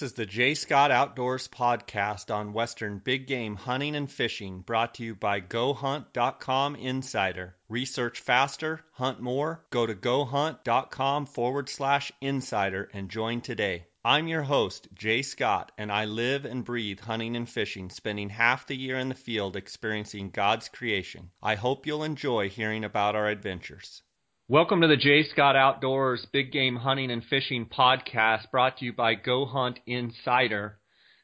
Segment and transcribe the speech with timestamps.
[0.00, 0.54] This is the J.
[0.54, 6.76] Scott Outdoors podcast on Western big game hunting and fishing, brought to you by GoHunt.com
[6.76, 7.54] Insider.
[7.68, 9.62] Research faster, hunt more.
[9.68, 13.88] Go to GoHunt.com forward slash insider and join today.
[14.02, 18.66] I'm your host, Jay Scott, and I live and breathe hunting and fishing, spending half
[18.66, 21.28] the year in the field experiencing God's creation.
[21.42, 24.02] I hope you'll enjoy hearing about our adventures.
[24.50, 25.22] Welcome to the J.
[25.30, 30.80] Scott Outdoors Big Game Hunting and Fishing podcast brought to you by Go Hunt Insider.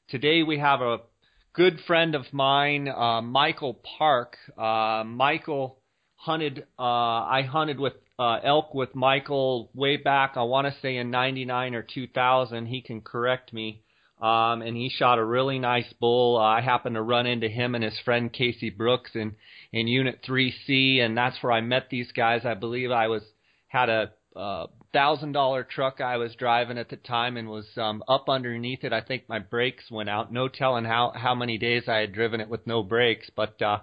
[0.09, 0.99] Today we have a
[1.53, 4.37] good friend of mine, uh, Michael Park.
[4.57, 5.81] Uh, Michael
[6.15, 10.97] hunted, uh, I hunted with uh, elk with Michael way back, I want to say
[10.97, 12.67] in 99 or 2000.
[12.67, 13.83] He can correct me.
[14.21, 16.39] Um, and he shot a really nice bull.
[16.39, 19.37] Uh, I happened to run into him and his friend Casey Brooks in
[19.73, 22.47] in Unit 3C, and that's where I met these guys.
[22.47, 23.23] I believe I was
[23.69, 28.03] had a uh, thousand dollar truck I was driving at the time and was um,
[28.09, 28.93] up underneath it.
[28.93, 30.33] I think my brakes went out.
[30.33, 33.81] No telling how how many days I had driven it with no brakes, but uh,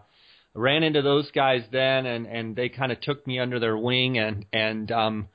[0.56, 4.17] ran into those guys then, and and they kind of took me under their wing
[4.17, 5.28] and and um,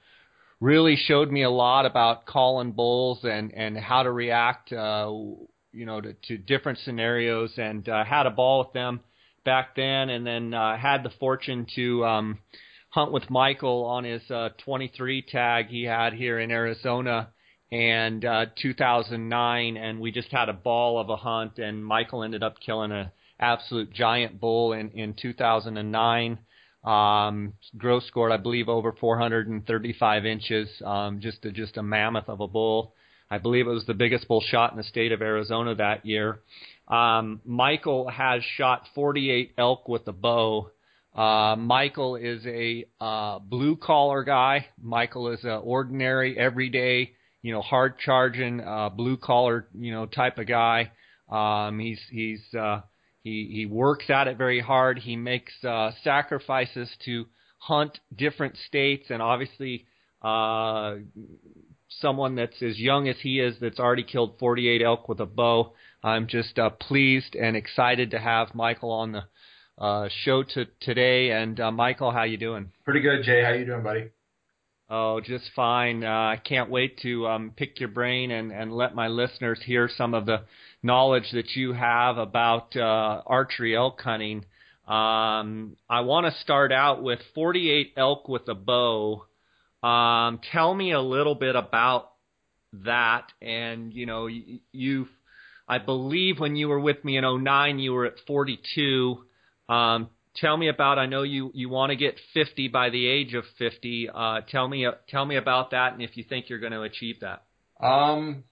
[0.61, 5.11] really showed me a lot about calling bulls and and how to react, uh,
[5.73, 9.01] you know, to, to different scenarios, and uh, had a ball with them
[9.45, 12.39] back then, and then uh, had the fortune to um,
[12.91, 17.29] hunt with Michael on his uh, 23 tag he had here in Arizona
[17.71, 22.43] and uh, 2009, and we just had a ball of a hunt, and Michael ended
[22.43, 26.39] up killing a absolute giant bull in in 2009.
[26.89, 30.71] Um, gross scored, I believe, over 435 inches.
[30.85, 32.95] Um, just a, just a mammoth of a bull.
[33.31, 36.41] I believe it was the biggest bull shot in the state of Arizona that year.
[36.89, 40.71] Um, Michael has shot 48 elk with a bow.
[41.15, 44.67] Uh, Michael is a uh, blue collar guy.
[44.83, 47.13] Michael is an ordinary, everyday,
[47.43, 50.91] you know, hard charging, uh, blue collar, you know, type of guy.
[51.29, 52.81] Um, he's he's uh,
[53.29, 54.99] he he works at it very hard.
[54.99, 57.27] He makes uh, sacrifices to
[57.59, 59.87] hunt different states, and obviously,
[60.23, 60.97] uh,
[62.01, 65.75] someone that's as young as he is that's already killed 48 elk with a bow.
[66.03, 69.25] I'm just uh, pleased and excited to have Michael on the
[69.77, 71.31] uh, show to today.
[71.31, 72.73] And uh, Michael, how you doing?
[72.85, 73.43] Pretty good, Jay.
[73.43, 74.11] How you doing, buddy?
[74.91, 76.03] Oh, just fine.
[76.03, 79.89] Uh, I can't wait to um, pick your brain and, and let my listeners hear
[79.95, 80.45] some of the
[80.83, 84.45] knowledge that you have about uh, archery elk hunting.
[84.87, 89.27] Um, I want to start out with 48 elk with a bow.
[89.83, 92.11] Um, tell me a little bit about
[92.73, 93.25] that.
[93.43, 95.09] And you know, you, you,
[95.69, 99.25] I believe when you were with me in 09, you were at 42.
[99.69, 100.99] Um, tell me about.
[100.99, 104.09] I know you you want to get 50 by the age of 50.
[104.13, 107.21] Uh, tell me tell me about that, and if you think you're going to achieve
[107.21, 107.45] that.
[107.81, 108.45] Um,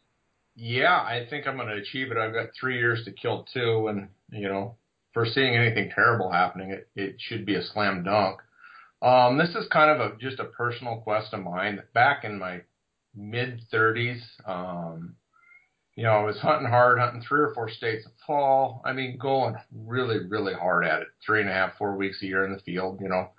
[0.56, 2.16] yeah, I think I'm going to achieve it.
[2.16, 4.76] I've got three years to kill two, and you know,
[5.12, 8.40] for seeing anything terrible happening, it, it should be a slam dunk.
[9.02, 11.82] Um, this is kind of a just a personal quest of mine.
[11.92, 12.62] Back in my
[13.14, 15.16] mid 30s, um,
[15.94, 18.80] you know, I was hunting hard, hunting three or four states a fall.
[18.84, 21.08] I mean, going really, really hard at it.
[21.24, 23.00] Three and a half, four weeks a year in the field.
[23.02, 23.30] You know,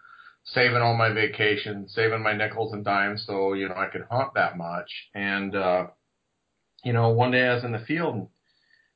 [0.45, 4.35] saving all my vacation, saving my nickels and dimes, so you know I could hunt
[4.35, 4.91] that much.
[5.15, 5.87] And uh,
[6.83, 8.27] you know, one day I was in the field, and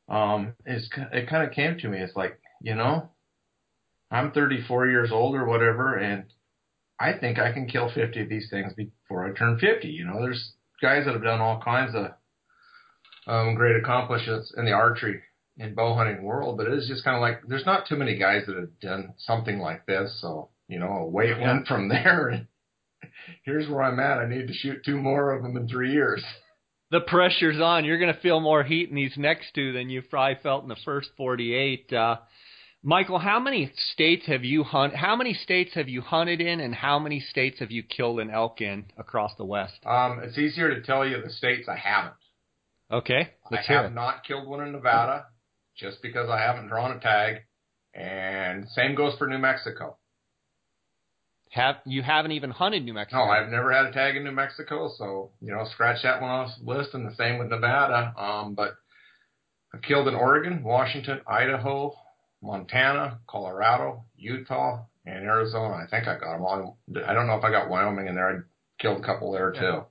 [0.09, 1.99] um, it's it kind of came to me.
[1.99, 3.09] It's like, you know,
[4.09, 6.25] I'm 34 years old or whatever, and
[6.99, 9.87] I think I can kill 50 of these things before I turn 50.
[9.87, 12.11] You know, there's guys that have done all kinds of
[13.27, 15.21] um, great accomplishments in the archery
[15.59, 18.43] and bow hunting world, but it's just kind of like there's not too many guys
[18.47, 20.17] that have done something like this.
[20.21, 22.29] So you know, away it went from there.
[22.29, 22.47] And
[23.43, 24.19] here's where I'm at.
[24.19, 26.23] I need to shoot two more of them in three years
[26.91, 27.85] the pressure's on.
[27.85, 30.69] You're going to feel more heat in these next two than you probably felt in
[30.69, 31.91] the first 48.
[31.91, 32.17] Uh,
[32.83, 34.95] Michael, how many states have you hunt?
[34.95, 38.29] How many states have you hunted in, and how many states have you killed an
[38.29, 39.79] elk in across the West?
[39.85, 42.15] Um, it's easier to tell you the states I haven't.
[42.91, 43.93] Okay, let's I have it.
[43.93, 45.27] not killed one in Nevada,
[45.77, 47.43] just because I haven't drawn a tag,
[47.93, 49.97] and same goes for New Mexico.
[51.51, 53.25] Have you haven't even hunted New Mexico?
[53.25, 56.29] No, I've never had a tag in New Mexico, so you know, scratch that one
[56.29, 56.93] off the list.
[56.93, 58.13] And the same with Nevada.
[58.17, 58.77] Um, but
[59.73, 61.93] I've killed in Oregon, Washington, Idaho,
[62.41, 65.75] Montana, Colorado, Utah, and Arizona.
[65.75, 66.77] I think I got them all.
[67.05, 68.29] I don't know if I got Wyoming in there.
[68.29, 69.83] I killed a couple there too.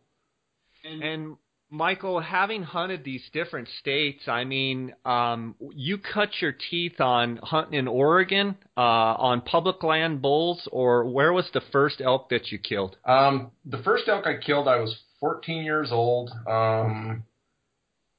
[0.85, 1.37] And, and
[1.73, 7.79] Michael, having hunted these different states, I mean, um, you cut your teeth on hunting
[7.79, 12.59] in Oregon uh, on public land bulls, or where was the first elk that you
[12.59, 12.97] killed?
[13.05, 16.31] Um, the first elk I killed, I was 14 years old.
[16.49, 17.23] Um,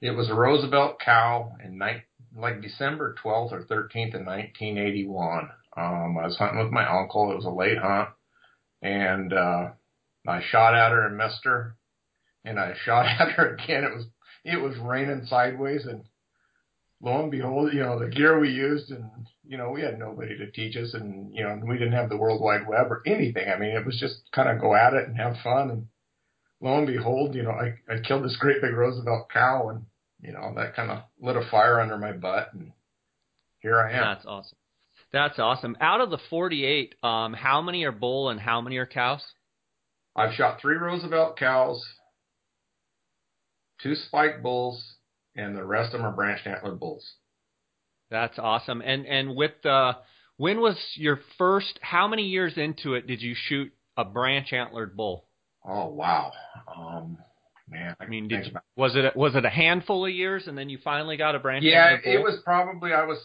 [0.02, 2.04] it was a Roosevelt cow in night,
[2.36, 5.50] like December 12th or 13th in 1981.
[5.76, 7.32] Um, I was hunting with my uncle.
[7.32, 8.10] It was a late hunt,
[8.82, 9.72] and uh,
[10.26, 11.76] I shot at her and missed her
[12.46, 13.84] and I shot at her again.
[13.84, 14.06] It was
[14.44, 16.04] it was raining sideways, and
[17.02, 19.10] lo and behold, you know the gear we used, and
[19.46, 22.18] you know we had nobody to teach us, and you know we didn't have the
[22.18, 23.50] World Wide Web or anything.
[23.50, 25.88] I mean, it was just kind of go at it and have fun, and
[26.62, 29.86] lo and behold, you know I I killed this great big Roosevelt cow, and
[30.22, 32.72] you know that kind of lit a fire under my butt, and
[33.60, 34.16] here I am.
[34.16, 34.58] That's awesome.
[35.14, 35.76] That's awesome.
[35.82, 39.22] Out of the 48, um, how many are bull and how many are cows?
[40.16, 41.84] I've shot three Roosevelt cows,
[43.84, 44.96] two spike bulls,
[45.36, 47.16] and the rest of them are branched antler bulls.
[48.10, 48.82] That's awesome.
[48.82, 49.94] And and with uh,
[50.38, 51.80] when was your first?
[51.82, 55.26] How many years into it did you shoot a branch antlered bull?
[55.66, 56.32] Oh wow,
[56.76, 57.18] um,
[57.70, 57.96] man.
[58.00, 60.70] I, I mean, did you, was it was it a handful of years, and then
[60.70, 61.64] you finally got a branch?
[61.64, 63.20] Yeah, it was probably I was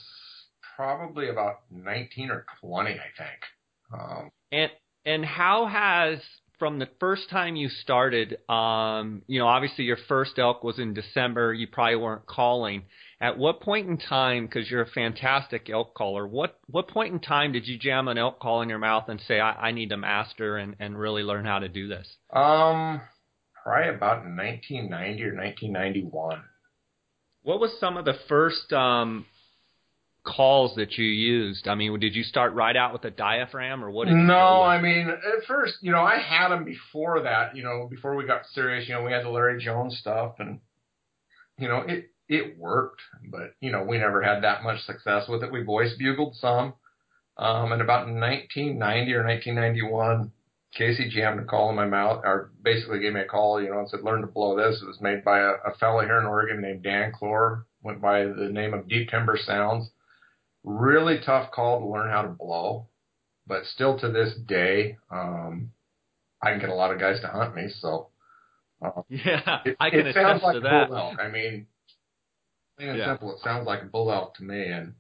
[0.77, 4.01] probably about nineteen or twenty, I think.
[4.01, 4.71] Um, and
[5.05, 6.19] and how has
[6.59, 10.95] from the first time you started, um, you know, obviously your first elk was in
[10.95, 11.53] December.
[11.53, 12.85] You probably weren't calling.
[13.21, 17.21] At what point in time, because you're a fantastic elk caller, what what point in
[17.21, 19.91] time did you jam an elk call in your mouth and say, I, I need
[19.91, 22.07] to master and, and really learn how to do this?
[22.33, 23.01] Um,
[23.63, 26.43] probably about 1990 or 1991.
[27.43, 29.25] What was some of the first um,
[30.27, 31.69] calls that you used?
[31.69, 34.09] I mean, did you start right out with a diaphragm, or what?
[34.09, 37.57] Did no, I mean, at first, you know, I had them before that.
[37.57, 40.61] You know, before we got serious, you know, we had the Larry Jones stuff, and
[41.59, 43.01] you know, it it worked,
[43.31, 45.53] but you know, we never had that much success with it.
[45.53, 46.75] We voice bugled some,
[47.39, 50.33] um, and about 1990 or 1991.
[50.75, 53.79] Casey jammed a call in my mouth, or basically gave me a call, you know,
[53.79, 56.27] and said, "Learn to blow this." It was made by a, a fellow here in
[56.27, 59.91] Oregon named Dan Clore, went by the name of Deep Timber Sounds
[60.67, 62.89] Really tough call to learn how to blow,
[63.47, 65.71] but still to this day, um,
[66.43, 67.69] I can get a lot of guys to hunt me.
[67.81, 68.09] So
[68.85, 70.89] uh, yeah, it, I can it attest sounds like to that.
[70.89, 71.19] Bull elk.
[71.21, 71.67] I mean,
[72.77, 73.13] plain and yeah.
[73.13, 74.67] simple, it sounds like a bull elk to me.
[74.67, 74.95] And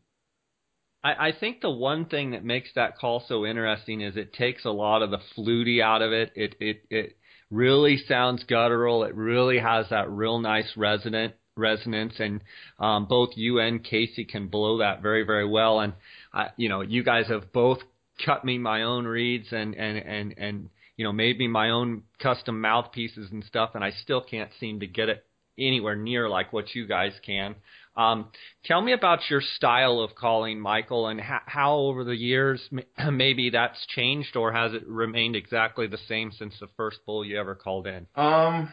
[1.02, 4.64] I, I think the one thing that makes that call so interesting is it takes
[4.64, 6.30] a lot of the fluty out of it.
[6.36, 7.18] It it it
[7.50, 9.02] really sounds guttural.
[9.02, 12.42] It really has that real nice resonant resonance, and
[12.78, 15.80] um, both you and Casey can blow that very, very well.
[15.80, 15.94] And
[16.32, 17.78] I, you know, you guys have both
[18.24, 22.02] cut me my own reeds and and and and you know made me my own
[22.20, 25.24] custom mouthpieces and stuff, and I still can't seem to get it
[25.58, 27.54] anywhere near like what you guys can.
[27.96, 28.28] Um,
[28.66, 33.16] tell me about your style of calling, Michael, and how, how over the years m-
[33.16, 37.40] maybe that's changed, or has it remained exactly the same since the first bull you
[37.40, 38.06] ever called in?
[38.14, 38.72] Um,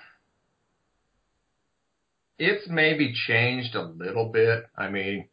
[2.37, 4.65] it's maybe changed a little bit.
[4.77, 5.27] I mean,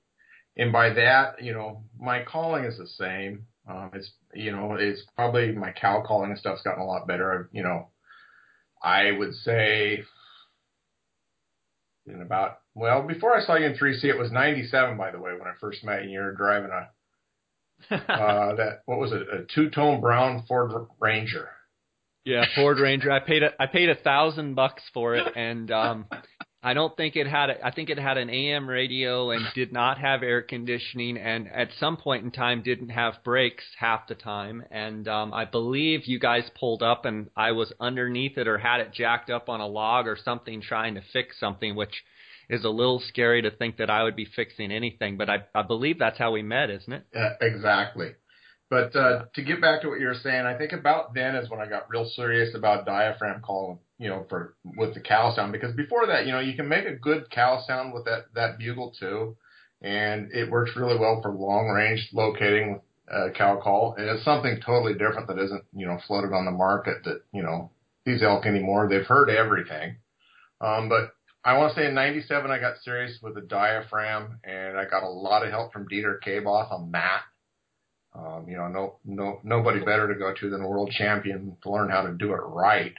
[0.56, 3.46] and by that, you know, my calling is the same.
[3.68, 7.48] Um, it's you know, it's probably my cow calling and stuff's gotten a lot better.
[7.52, 7.88] You know,
[8.82, 10.04] I would say
[12.06, 15.32] in about well before I saw you in 3C, it was 97 by the way
[15.32, 16.10] when I first met you.
[16.10, 16.88] You were driving a
[17.90, 21.48] uh, that what was it a two tone brown Ford Ranger.
[22.24, 23.10] Yeah, Ford Ranger.
[23.10, 26.06] I paid a I paid a thousand bucks for it, and um,
[26.62, 27.50] I don't think it had.
[27.50, 31.48] A, I think it had an AM radio and did not have air conditioning, and
[31.48, 34.64] at some point in time didn't have brakes half the time.
[34.70, 38.80] And um, I believe you guys pulled up, and I was underneath it or had
[38.80, 42.04] it jacked up on a log or something, trying to fix something, which
[42.50, 45.16] is a little scary to think that I would be fixing anything.
[45.16, 47.04] But I, I believe that's how we met, isn't it?
[47.14, 48.10] Yeah, exactly.
[48.68, 51.48] But uh, to get back to what you were saying, I think about then is
[51.48, 55.52] when I got real serious about diaphragm calling you know, for with the cow sound
[55.52, 58.58] because before that, you know, you can make a good cow sound with that that
[58.58, 59.36] bugle too,
[59.82, 63.94] and it works really well for long range locating a cow call.
[63.98, 67.42] And it's something totally different that isn't you know floated on the market that you
[67.42, 67.70] know
[68.06, 68.88] these elk anymore.
[68.88, 69.96] They've heard everything,
[70.62, 71.12] um, but
[71.44, 75.02] I want to say in '97 I got serious with the diaphragm, and I got
[75.02, 77.20] a lot of help from Dieter Kaboth on that.
[78.14, 81.70] Um, you know, no, no, nobody better to go to than a world champion to
[81.70, 82.94] learn how to do it right.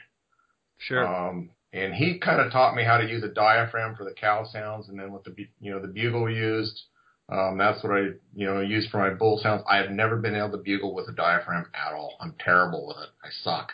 [0.86, 1.06] Sure.
[1.06, 4.44] Um, and he kind of taught me how to use a diaphragm for the cow
[4.44, 6.82] sounds, and then what the you know the bugle used.
[7.28, 8.00] Um, that's what I
[8.34, 9.62] you know use for my bull sounds.
[9.68, 12.16] I have never been able to bugle with a diaphragm at all.
[12.20, 13.10] I'm terrible with it.
[13.24, 13.72] I suck.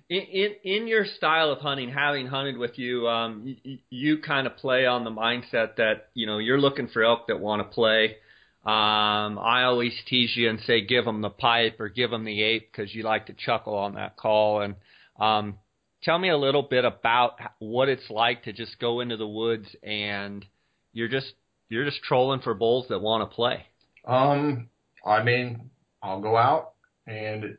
[0.10, 4.48] in, in in your style of hunting, having hunted with you, um, you, you kind
[4.48, 7.74] of play on the mindset that you know you're looking for elk that want to
[7.74, 8.18] play.
[8.66, 12.44] Um, I always tease you and say give them the pipe or give them the
[12.44, 14.62] ape because you like to chuckle on that call.
[14.62, 14.75] And
[15.20, 15.58] um,
[16.04, 19.68] tell me a little bit about what it's like to just go into the woods
[19.82, 20.46] and
[20.92, 21.34] you're just
[21.70, 23.66] you're just trolling for bulls that want to play.
[24.06, 24.68] Um,
[25.06, 25.70] I mean,
[26.04, 26.74] I'll go out
[27.08, 27.58] and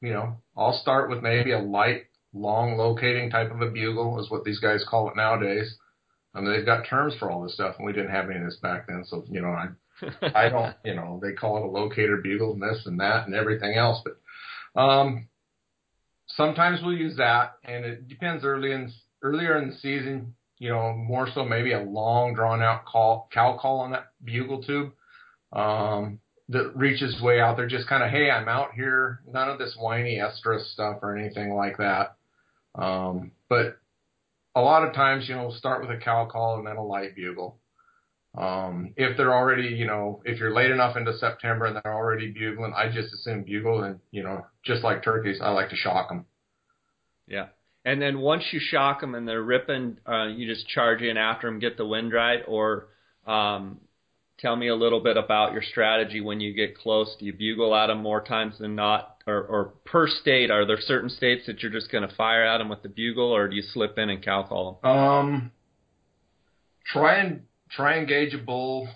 [0.00, 4.30] you know I'll start with maybe a light, long locating type of a bugle is
[4.30, 5.76] what these guys call it nowadays.
[6.34, 8.44] I mean, they've got terms for all this stuff, and we didn't have any of
[8.44, 9.04] this back then.
[9.06, 9.68] So, you know, I
[10.34, 13.34] I don't, you know, they call it a locator bugle and this and that and
[13.34, 15.28] everything else, but um,
[16.26, 18.92] sometimes we'll use that, and it depends early in
[19.22, 20.34] earlier in the season.
[20.58, 24.62] You know, more so maybe a long drawn out call cow call on that bugle
[24.62, 24.92] tube
[25.52, 27.66] um, that reaches way out there.
[27.66, 29.22] Just kind of, hey, I'm out here.
[29.26, 32.16] None of this whiny estrus stuff or anything like that.
[32.76, 33.78] Um, but
[34.54, 36.84] a lot of times, you know, we'll start with a cow call and then a
[36.84, 37.58] light bugle.
[38.36, 42.30] Um, if they're already, you know, if you're late enough into September and they're already
[42.30, 46.08] bugling, I just assume bugle and, you know, just like turkeys, I like to shock
[46.08, 46.24] them.
[47.26, 47.48] Yeah.
[47.84, 51.46] And then once you shock them and they're ripping, uh, you just charge in after
[51.46, 52.88] them, get the wind right, or
[53.26, 53.80] um,
[54.38, 57.14] tell me a little bit about your strategy when you get close.
[57.18, 60.50] Do you bugle at them more times than not, or, or per state?
[60.50, 63.30] Are there certain states that you're just going to fire at them with the bugle,
[63.34, 64.90] or do you slip in and cow call them?
[64.90, 65.52] Um,
[66.86, 67.42] try and
[67.74, 68.88] try and gauge a bull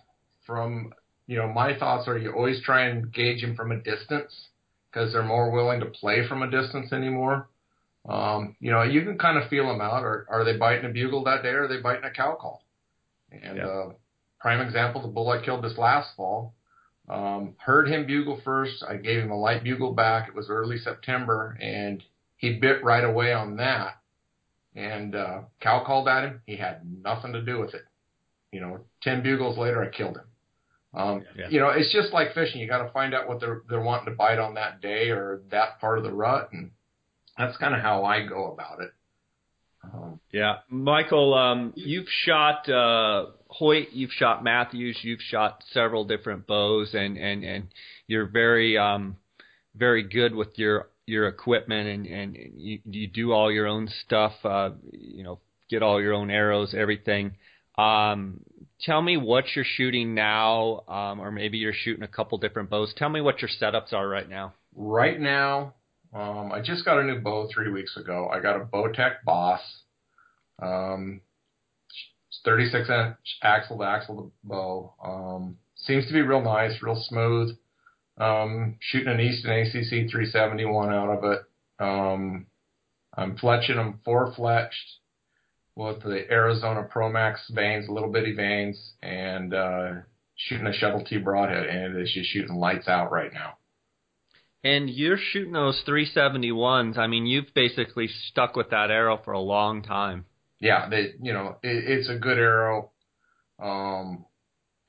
[0.46, 0.92] from,
[1.26, 4.48] you know, my thoughts are you always try and gauge him from a distance
[4.90, 7.48] because they're more willing to play from a distance anymore.
[8.08, 10.04] Um, you know, you can kind of feel them out.
[10.04, 12.62] Are, are they biting a bugle that day or are they biting a cow call?
[13.32, 13.66] And, yeah.
[13.66, 13.92] uh,
[14.38, 16.54] prime example, the bull I killed this last fall,
[17.08, 18.84] um, heard him bugle first.
[18.88, 20.28] I gave him a light bugle back.
[20.28, 22.02] It was early September and
[22.36, 23.96] he bit right away on that.
[24.76, 26.42] And, uh, cow called at him.
[26.46, 27.82] He had nothing to do with it.
[28.52, 30.24] You know, ten bugles later, I killed him.
[30.94, 31.48] Um, yeah.
[31.50, 32.60] You know, it's just like fishing.
[32.60, 35.42] You got to find out what they're they're wanting to bite on that day or
[35.50, 36.70] that part of the rut, and
[37.36, 38.92] that's kind of how I go about it.
[39.84, 46.46] Um, yeah, Michael, um, you've shot uh, Hoyt, you've shot Mathews, you've shot several different
[46.46, 47.68] bows, and and and
[48.06, 49.16] you're very um,
[49.74, 54.32] very good with your your equipment, and and you, you do all your own stuff.
[54.44, 55.38] Uh, you know,
[55.68, 57.36] get all your own arrows, everything.
[57.78, 58.40] Um,
[58.80, 62.94] tell me what you're shooting now, um, or maybe you're shooting a couple different bows.
[62.96, 64.54] Tell me what your setups are right now.
[64.74, 65.74] Right now,
[66.14, 68.28] um, I just got a new bow three weeks ago.
[68.32, 69.60] I got a Bowtech Boss.
[70.60, 71.20] Um,
[72.44, 74.94] 36 inch axle to axle bow.
[75.04, 77.56] Um, seems to be real nice, real smooth.
[78.18, 81.40] Um, shooting an Easton ACC 371 out of it.
[81.78, 82.46] Um,
[83.14, 84.70] I'm fletching them four fletched
[85.76, 89.90] with the Arizona Pro Max vanes, little bitty vanes, and uh,
[90.34, 93.58] shooting a shuttle T broadhead, and it's just shooting lights out right now.
[94.64, 96.98] And you're shooting those 371s.
[96.98, 100.24] I mean, you've basically stuck with that arrow for a long time.
[100.58, 102.90] Yeah, they, you know, it, it's a good arrow,
[103.62, 104.24] um,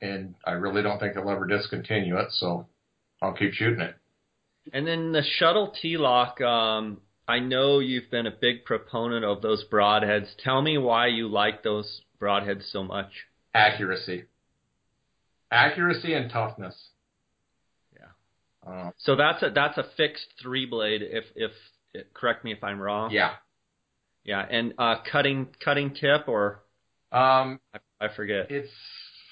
[0.02, 2.30] and I really don't think they'll ever discontinue it.
[2.32, 2.66] So
[3.22, 3.96] I'll keep shooting it.
[4.72, 6.40] And then the Shuttle T-Lok.
[6.42, 10.28] Um, I know you've been a big proponent of those broadheads.
[10.44, 13.10] Tell me why you like those broadheads so much.
[13.54, 14.26] Accuracy.
[15.52, 16.76] Accuracy and toughness.
[17.94, 18.72] Yeah.
[18.72, 21.02] Uh, so that's a that's a fixed three blade.
[21.04, 21.52] If if
[22.14, 23.12] correct me if I'm wrong.
[23.12, 23.32] Yeah.
[24.24, 26.64] Yeah, and uh, cutting cutting tip or
[27.12, 28.52] um I, I forget.
[28.52, 28.72] It's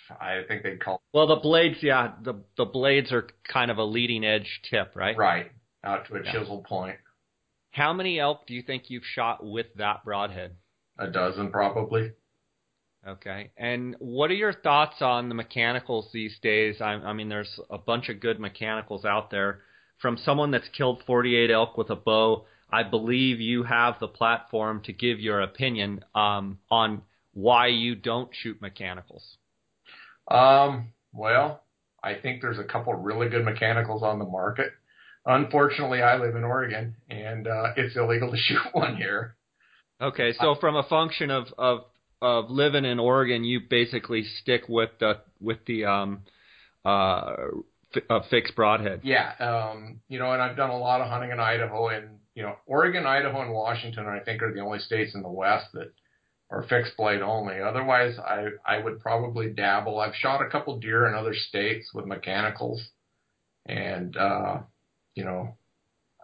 [0.09, 1.01] I think they call.
[1.13, 5.17] Well, the blades, yeah, the the blades are kind of a leading edge tip, right?
[5.17, 5.51] Right,
[5.83, 6.31] out to a yeah.
[6.31, 6.97] chisel point.
[7.75, 10.55] How many elk do you think you've shot with that broadhead?
[10.98, 12.13] A dozen, probably.
[13.05, 13.51] Okay.
[13.58, 16.77] And what are your thoughts on the mechanicals these days?
[16.79, 19.60] I, I mean, there's a bunch of good mechanicals out there.
[20.01, 24.82] From someone that's killed 48 elk with a bow, I believe you have the platform
[24.86, 27.01] to give your opinion um, on
[27.34, 29.36] why you don't shoot mechanicals.
[30.29, 31.62] Um, well,
[32.01, 34.72] I think there's a couple really good mechanicals on the market.
[35.25, 39.36] Unfortunately, I live in Oregon, and uh, it's illegal to shoot one here.
[40.01, 41.86] Okay, so from a function of of
[42.22, 46.22] of living in Oregon, you basically stick with the with the um
[46.84, 47.36] uh
[48.10, 49.01] a fixed broadhead.
[49.03, 52.44] Yeah, um, you know, and I've done a lot of hunting in Idaho, and you
[52.44, 55.94] know, Oregon, Idaho, and Washington, I think, are the only states in the West that
[56.50, 57.62] are fixed blade only.
[57.62, 60.00] Otherwise, I I would probably dabble.
[60.00, 62.86] I've shot a couple deer in other states with mechanicals,
[63.65, 64.60] and uh,
[65.15, 65.55] you know,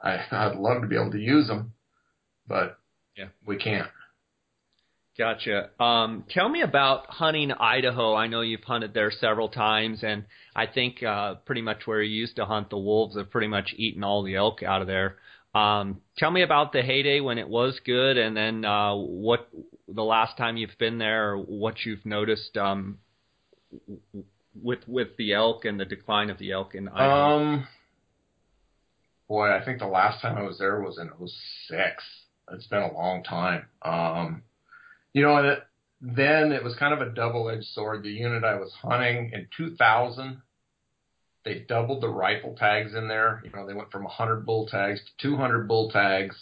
[0.04, 1.74] I, I'd love to be able to use them.
[2.48, 2.78] but
[3.18, 3.88] yeah, we can't.
[5.18, 5.70] Gotcha.
[5.82, 8.16] Um, tell me about hunting Idaho.
[8.16, 12.16] I know you've hunted there several times, and I think uh, pretty much where you
[12.16, 15.18] used to hunt, the wolves have pretty much eaten all the elk out of there.
[15.54, 19.50] Um, tell me about the heyday when it was good, and then uh, what
[19.88, 23.00] the last time you've been there, or what you've noticed um,
[24.56, 27.38] with with the elk and the decline of the elk in Idaho.
[27.38, 27.68] Um,
[29.32, 32.04] boy, I think the last time I was there was in '06.
[32.52, 33.66] It's been a long time.
[33.82, 34.44] Um,
[35.14, 35.56] you know,
[36.02, 38.04] then it was kind of a double-edged sword.
[38.04, 40.42] The unit I was hunting in 2000,
[41.46, 43.42] they doubled the rifle tags in there.
[43.46, 46.36] You know, they went from 100 bull tags to 200 bull tags,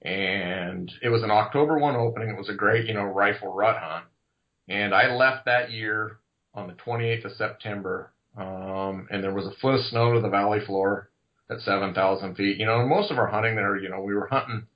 [0.00, 2.30] and it was an October 1 opening.
[2.30, 4.06] It was a great, you know, rifle rut hunt.
[4.66, 6.20] And I left that year
[6.54, 10.30] on the 28th of September, um, and there was a foot of snow to the
[10.30, 11.07] valley floor
[11.50, 12.58] at 7,000 feet.
[12.58, 14.66] You know, most of our hunting there, you know, we were hunting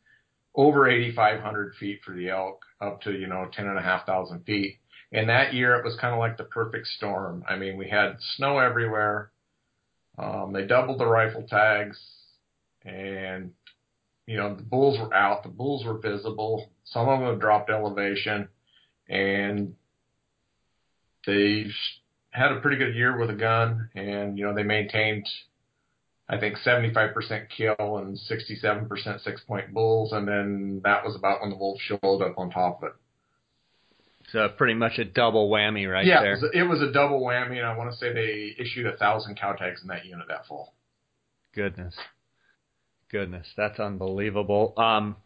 [0.55, 4.79] over 8,500 feet for the elk, up to you know 10,500 feet.
[5.13, 7.45] And that year it was kind of like the perfect storm.
[7.49, 9.31] I mean, we had snow everywhere.
[10.19, 11.99] Um, they doubled the rifle tags,
[12.85, 13.53] and
[14.27, 15.43] you know the bulls were out.
[15.43, 16.71] The bulls were visible.
[16.85, 18.49] Some of them dropped elevation,
[19.09, 19.75] and
[21.27, 21.67] they
[22.31, 23.89] had a pretty good year with a gun.
[23.95, 25.27] And you know they maintained
[26.33, 31.51] I think 75% kill and 67% six point bulls, and then that was about when
[31.51, 32.95] the wolves showed up on top of it.
[34.31, 36.39] So pretty much a double whammy right yeah, there.
[36.39, 38.97] Yeah, it, it, was a double whammy, and I want to say they issued a
[38.97, 40.73] thousand cow tags in that unit that fall.
[41.55, 41.95] Goodness,
[43.11, 44.73] goodness, that's unbelievable.
[44.79, 45.17] Um,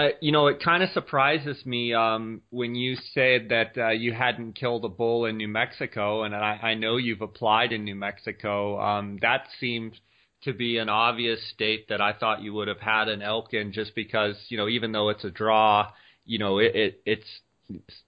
[0.00, 4.12] uh, you know, it kind of surprises me um, when you said that uh, you
[4.12, 7.94] hadn't killed a bull in New Mexico, and I, I know you've applied in New
[7.94, 8.80] Mexico.
[8.80, 9.94] Um, that seems
[10.42, 13.72] to be an obvious state that I thought you would have had an elk in
[13.72, 15.90] just because, you know, even though it's a draw,
[16.24, 17.40] you know, it, it it's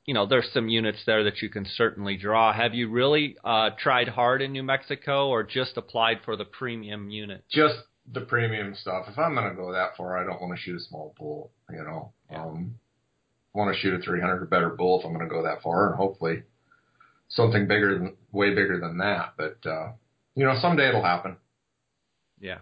[0.06, 2.52] you know, there's some units there that you can certainly draw.
[2.52, 7.10] Have you really uh, tried hard in New Mexico or just applied for the premium
[7.10, 7.44] unit?
[7.50, 7.76] Just
[8.10, 9.06] the premium stuff.
[9.08, 11.50] If I'm going to go that far, I don't want to shoot a small bull,
[11.70, 12.12] you know.
[12.30, 12.44] Yeah.
[12.44, 12.76] Um,
[13.54, 15.62] I want to shoot a 300 or better bull if I'm going to go that
[15.62, 16.44] far and hopefully
[17.28, 19.34] something bigger than, way bigger than that.
[19.36, 19.92] But, uh,
[20.34, 21.36] you know, someday it'll happen.
[22.40, 22.58] Yeah.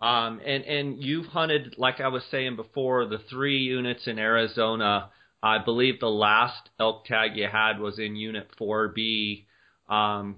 [0.00, 5.10] Um, and and you've hunted, like I was saying before, the three units in Arizona.
[5.42, 9.44] I believe the last elk tag you had was in Unit 4B.
[9.88, 10.36] Um,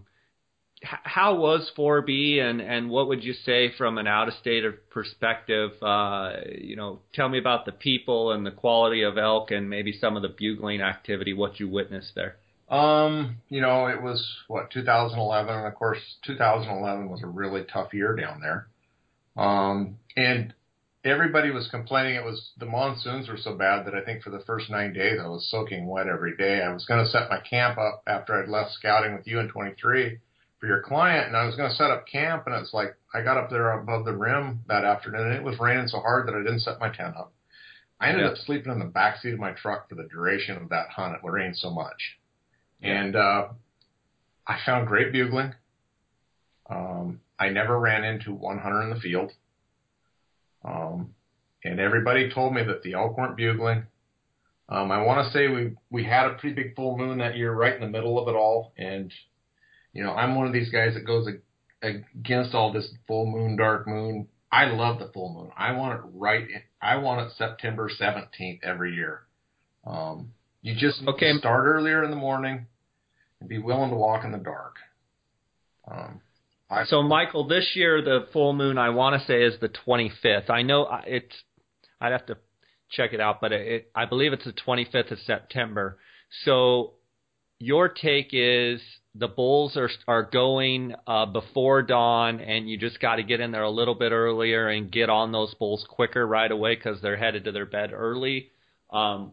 [0.83, 5.71] how was 4B, and and what would you say from an out of state perspective?
[5.81, 9.92] Uh, you know, tell me about the people and the quality of elk, and maybe
[9.92, 11.33] some of the bugling activity.
[11.33, 12.37] What you witnessed there.
[12.68, 17.92] Um, you know, it was what 2011, and of course, 2011 was a really tough
[17.92, 18.66] year down there.
[19.37, 20.55] Um, and
[21.05, 24.45] everybody was complaining it was the monsoons were so bad that I think for the
[24.47, 26.62] first nine days I was soaking wet every day.
[26.62, 29.49] I was going to set my camp up after I'd left scouting with you in
[29.49, 30.18] 23
[30.62, 33.23] for your client, and I was going to set up camp, and it's like I
[33.23, 36.37] got up there above the rim that afternoon, and it was raining so hard that
[36.37, 37.33] I didn't set my tent up.
[38.01, 38.31] I ended yeah.
[38.31, 41.16] up sleeping in the back seat of my truck for the duration of that hunt.
[41.16, 42.16] It rained so much,
[42.81, 43.03] yeah.
[43.03, 43.49] and uh,
[44.47, 45.53] I found great bugling.
[46.71, 49.33] Um, I never ran into one hunter in the field.
[50.64, 51.12] Um,
[51.64, 53.87] and everybody told me that the elk weren't bugling.
[54.68, 57.52] Um, I want to say we we had a pretty big full moon that year,
[57.52, 58.72] right in the middle of it all.
[58.78, 59.12] And
[59.92, 61.26] you know, I'm one of these guys that goes
[61.83, 64.28] against all this full moon, dark moon.
[64.52, 65.50] I love the full moon.
[65.57, 66.42] I want it right.
[66.42, 69.22] In, I want it September 17th every year.
[69.85, 71.37] Um, you just okay.
[71.38, 72.66] start earlier in the morning
[73.40, 74.76] and be willing to walk in the dark.
[75.90, 76.20] Um,
[76.87, 80.50] so, Michael, this year the full moon I want to say is the 25th.
[80.50, 81.35] I know it's.
[82.00, 82.38] I'd have to
[82.90, 85.98] check it out, but it, I believe it's the 25th of September.
[86.44, 86.94] So,
[87.58, 88.80] your take is
[89.14, 93.50] the bulls are are going uh, before dawn, and you just got to get in
[93.52, 97.16] there a little bit earlier and get on those bulls quicker right away because they're
[97.16, 98.50] headed to their bed early.
[98.90, 99.32] Um,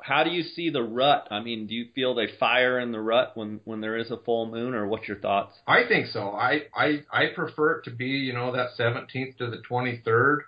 [0.00, 1.28] how do you see the rut?
[1.30, 4.16] I mean, do you feel they fire in the rut when when there is a
[4.16, 5.56] full moon, or what's your thoughts?
[5.66, 6.30] I think so.
[6.30, 10.38] I I I prefer it to be you know that 17th to the 23rd.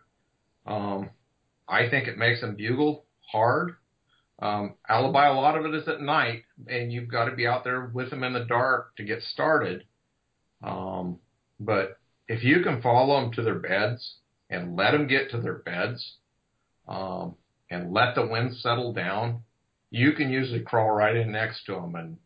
[0.66, 1.10] Um,
[1.68, 3.76] I think it makes them bugle hard.
[4.40, 7.64] Um, alibi, a lot of it is at night, and you've got to be out
[7.64, 9.84] there with them in the dark to get started.
[10.62, 11.18] Um,
[11.60, 14.16] but if you can follow them to their beds
[14.50, 16.16] and let them get to their beds,
[16.88, 17.36] um,
[17.74, 19.42] and let the wind settle down,
[19.90, 22.16] you can usually crawl right in next to them, and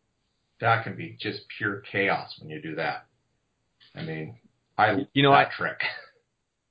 [0.61, 3.05] that can be just pure chaos when you do that.
[3.95, 4.37] I mean,
[4.77, 5.79] I you know that I, trick.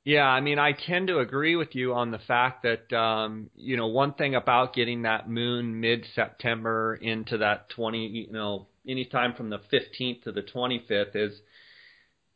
[0.05, 3.77] Yeah, I mean, I tend to agree with you on the fact that um, you
[3.77, 9.51] know one thing about getting that moon mid-September into that 20, you know, anytime from
[9.51, 11.39] the 15th to the 25th is,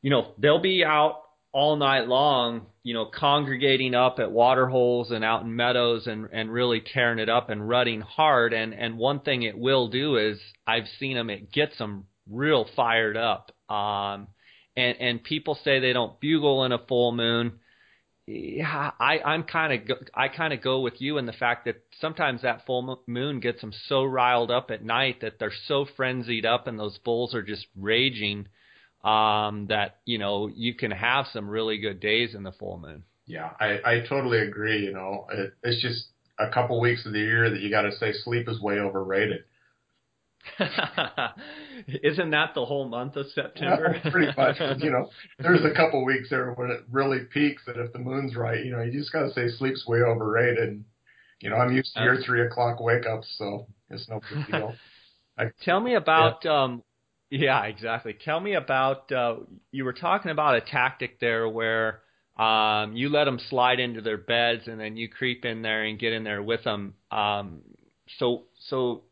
[0.02, 5.10] you know, they'll be out all night long, you know, congregating up at water holes
[5.10, 8.52] and out in meadows and and really tearing it up and rutting hard.
[8.52, 12.66] And and one thing it will do is I've seen them, it gets them real
[12.76, 13.52] fired up.
[13.68, 14.28] Um,
[14.76, 17.60] and and people say they don't bugle in a full moon
[18.26, 21.82] yeah, I, I'm kind of I kind of go with you in the fact that
[22.00, 26.46] sometimes that full moon gets them so riled up at night that they're so frenzied
[26.46, 28.46] up and those bulls are just raging
[29.04, 33.04] um, that you know you can have some really good days in the full moon.
[33.26, 34.84] Yeah, I, I totally agree.
[34.84, 36.06] You know, it, it's just
[36.38, 39.44] a couple weeks of the year that you got to say sleep is way overrated.
[41.86, 43.96] Isn't that the whole month of September?
[44.02, 44.56] Well, pretty much.
[44.82, 48.34] You know, there's a couple weeks there when it really peaks, and if the moon's
[48.34, 50.68] right, you know, you just got to say sleep's way overrated.
[50.68, 50.84] And,
[51.40, 54.74] you know, I'm used to your three o'clock wake ups, so it's no big deal.
[55.38, 56.44] I, Tell me about.
[56.44, 56.62] Yeah.
[56.62, 56.82] um
[57.32, 58.14] yeah, exactly.
[58.24, 59.10] Tell me about.
[59.10, 59.36] uh
[59.70, 62.00] You were talking about a tactic there where
[62.38, 65.98] um you let them slide into their beds, and then you creep in there and
[65.98, 66.94] get in there with them.
[67.10, 67.62] Um
[68.18, 69.04] So so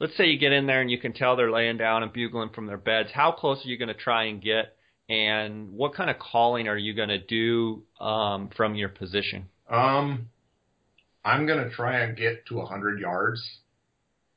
[0.00, 2.50] let's say you get in there and you can tell they're laying down and bugling
[2.50, 3.10] from their beds.
[3.12, 4.76] How close are you going to try and get?
[5.08, 9.48] And what kind of calling are you going to do um, from your position?
[9.70, 10.28] Um,
[11.24, 13.40] I'm going to try and get to 100 yards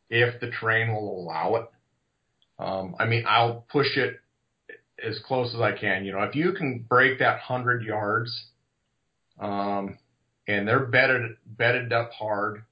[0.10, 1.66] if the terrain will allow it.
[2.62, 4.20] Um, I mean, I'll push it
[5.04, 6.06] as close as I can.
[6.06, 8.46] You know, if you can break that 100 yards,
[9.40, 9.98] um,
[10.48, 12.64] and they're bedded bedded up hard,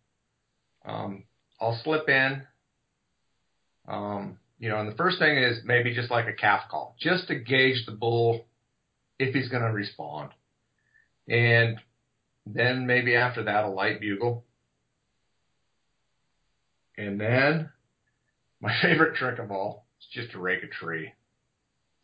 [0.86, 1.24] um,
[1.60, 2.44] I'll slip in
[3.90, 7.28] um, you know, and the first thing is maybe just like a calf call, just
[7.28, 8.46] to gauge the bull
[9.18, 10.30] if he's going to respond.
[11.28, 11.78] And
[12.46, 14.46] then maybe after that, a light bugle.
[16.98, 17.70] And then
[18.62, 21.14] my favorite trick of all is just to rake a tree.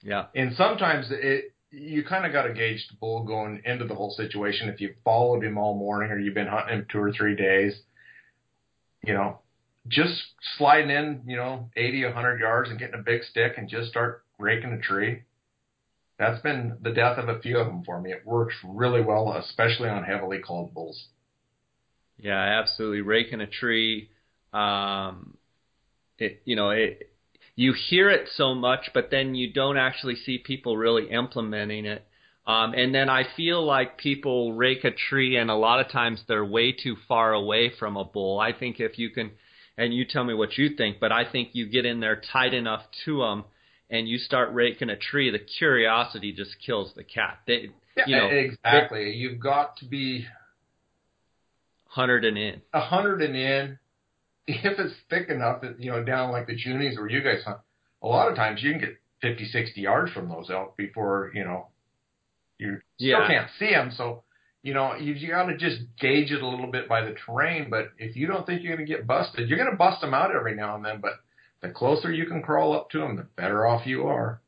[0.02, 0.28] Yeah.
[0.36, 4.12] And sometimes it, you kind of got to gauge the bull going into the whole
[4.12, 4.70] situation.
[4.70, 7.76] If you've followed him all morning or you've been hunting him two or three days,
[9.04, 9.40] you know,
[9.88, 10.14] just
[10.58, 14.24] sliding in, you know, 80, 100 yards and getting a big stick and just start
[14.40, 15.24] raking a tree.
[16.18, 18.12] That's been the death of a few of them for me.
[18.12, 21.08] It works really well, especially on heavily called bulls.
[22.18, 23.02] Yeah, absolutely.
[23.02, 24.10] Raking a tree,
[24.54, 25.38] um,
[26.18, 27.10] it, you know, it,
[27.56, 32.06] you hear it so much, but then you don't actually see people really implementing it.
[32.48, 36.24] Um, and then I feel like people rake a tree, and a lot of times
[36.28, 38.40] they're way too far away from a bull.
[38.40, 39.32] I think if you can
[39.78, 41.00] and you tell me what you think.
[41.00, 43.46] But I think you get in there tight enough to them,
[43.90, 45.32] and you start raking a tree.
[45.32, 47.40] The curiosity just kills the cat.
[47.48, 49.06] They, yeah, you know, exactly.
[49.06, 50.26] They, You've got to be
[51.88, 52.62] hundred and in.
[52.74, 53.80] A hundred and in.
[54.64, 57.58] If it's thick enough, that you know, down like the Junies where you guys hunt,
[58.04, 61.44] a lot of times you can get 50, 60 yards from those elk before you
[61.44, 61.68] know
[62.60, 63.92] you still can't see them.
[63.96, 64.24] So
[64.66, 67.70] you know, you, you got to just gauge it a little bit by the terrain.
[67.70, 70.16] But if you don't think you're going to get busted, you're going to bust them
[70.16, 71.02] out every now and then.
[71.02, 71.14] But
[71.62, 74.42] the closer you can crawl up to them, the better off you are.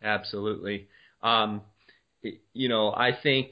[0.00, 0.86] Absolutely.
[1.24, 1.62] Um,
[2.52, 3.50] you know, I think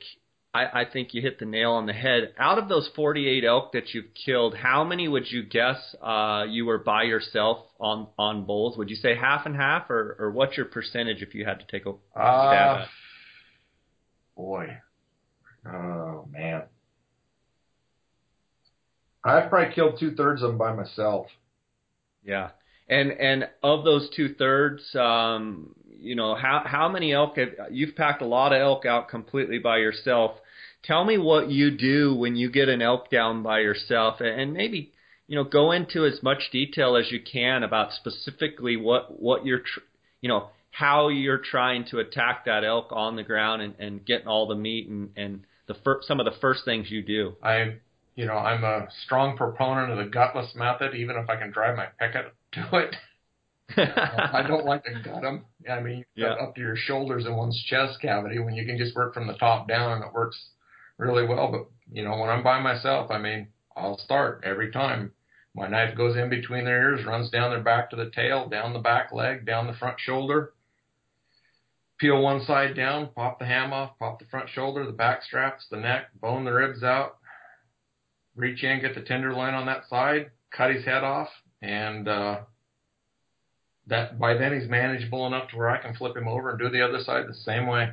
[0.52, 2.34] I, I think you hit the nail on the head.
[2.38, 6.66] Out of those 48 elk that you've killed, how many would you guess uh, you
[6.66, 8.76] were by yourself on on bulls?
[8.76, 11.66] Would you say half and half, or, or what's your percentage if you had to
[11.66, 12.88] take a stab uh, at?
[14.36, 14.78] Boy,
[15.66, 16.62] Oh man.
[19.22, 21.26] I've probably killed two thirds of them by myself.
[22.24, 22.50] Yeah,
[22.88, 27.96] and and of those two thirds, um, you know how how many elk have you've
[27.96, 30.32] packed a lot of elk out completely by yourself.
[30.82, 34.92] Tell me what you do when you get an elk down by yourself, and maybe
[35.26, 39.60] you know go into as much detail as you can about specifically what what you're
[39.60, 39.80] tr-
[40.20, 44.26] you know how you're trying to attack that elk on the ground and, and getting
[44.26, 47.36] all the meat and and the fir- some of the first things you do?
[47.42, 47.76] I,
[48.16, 51.76] you know, I'm a strong proponent of the gutless method, even if I can drive
[51.76, 52.96] my picket to it.
[53.76, 55.44] I don't like to gut them.
[55.70, 56.32] I mean, you yeah.
[56.32, 59.34] up to your shoulders in one's chest cavity when you can just work from the
[59.34, 60.38] top down and it works
[60.98, 61.50] really well.
[61.50, 65.12] But you know, when I'm by myself, I mean, I'll start every time.
[65.54, 68.72] My knife goes in between their ears, runs down their back to the tail, down
[68.72, 70.52] the back leg, down the front shoulder,
[71.98, 75.66] peel one side down, pop the ham off, pop the front shoulder, the back straps,
[75.70, 77.18] the neck, bone the ribs out,
[78.36, 81.28] reach in, get the tenderloin on that side, cut his head off,
[81.62, 82.40] and uh,
[83.90, 86.68] that by then he's manageable enough to where I can flip him over and do
[86.68, 87.90] the other side the same way.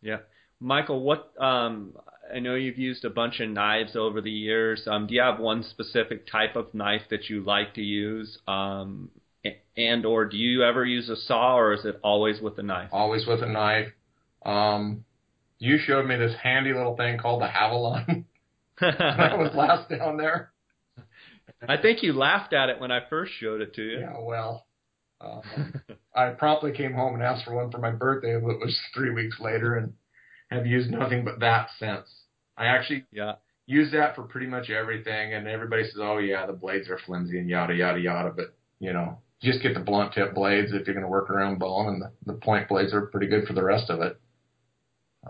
[0.00, 0.18] Yeah.
[0.60, 1.92] Michael, what um,
[2.34, 4.86] I know you've used a bunch of knives over the years.
[4.86, 8.38] Um, do you have one specific type of knife that you like to use?
[8.48, 9.10] Um,
[9.76, 12.88] and or do you ever use a saw, or is it always with a knife?
[12.92, 13.92] Always with a knife.
[14.44, 15.04] Um,
[15.58, 18.24] you showed me this handy little thing called the Havalon
[18.78, 20.52] when I was last down there.
[21.66, 24.00] I think you laughed at it when I first showed it to you.
[24.00, 24.66] Yeah, well,
[25.24, 25.74] um,
[26.14, 29.10] I promptly came home and asked for one for my birthday, but it was three
[29.10, 29.92] weeks later, and
[30.50, 32.06] have used nothing but that since.
[32.56, 33.34] I actually yeah
[33.66, 37.38] use that for pretty much everything, and everybody says, "Oh yeah, the blades are flimsy
[37.38, 40.94] and yada yada yada," but you know, just get the blunt tip blades if you're
[40.94, 43.64] going to work around bone, and the, the point blades are pretty good for the
[43.64, 44.18] rest of it.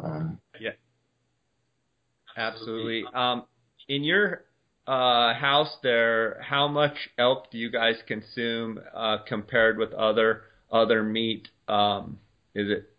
[0.03, 0.71] Um, yeah,
[2.37, 3.05] absolutely.
[3.15, 3.45] Um,
[3.89, 4.45] in your
[4.87, 11.03] uh, house there, how much elk do you guys consume uh, compared with other other
[11.03, 11.49] meat?
[11.69, 12.19] Um,
[12.55, 12.91] is it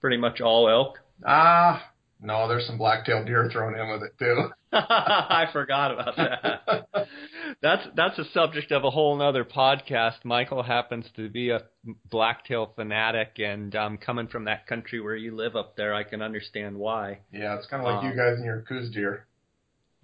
[0.00, 0.98] pretty much all elk?
[1.26, 4.48] Ah, no, there's some black-tailed deer thrown in with it too.
[4.72, 7.08] I forgot about that.
[7.62, 10.24] that's that's a subject of a whole other podcast.
[10.24, 11.62] Michael happens to be a
[12.10, 16.22] blacktail fanatic, and um, coming from that country where you live up there, I can
[16.22, 17.20] understand why.
[17.32, 19.26] Yeah, it's kind of like um, you guys and your Coues deer.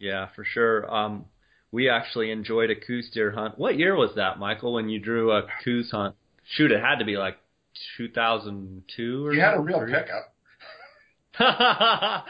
[0.03, 0.93] Yeah, for sure.
[0.93, 1.27] Um,
[1.71, 3.57] we actually enjoyed a Coues deer hunt.
[3.57, 4.75] What year was that, Michael?
[4.75, 6.17] When you drew a Coues hunt?
[6.57, 7.39] Shoot, it had to be like
[7.99, 9.33] 2002 or.
[9.33, 10.35] You had a real pickup.
[11.39, 12.25] I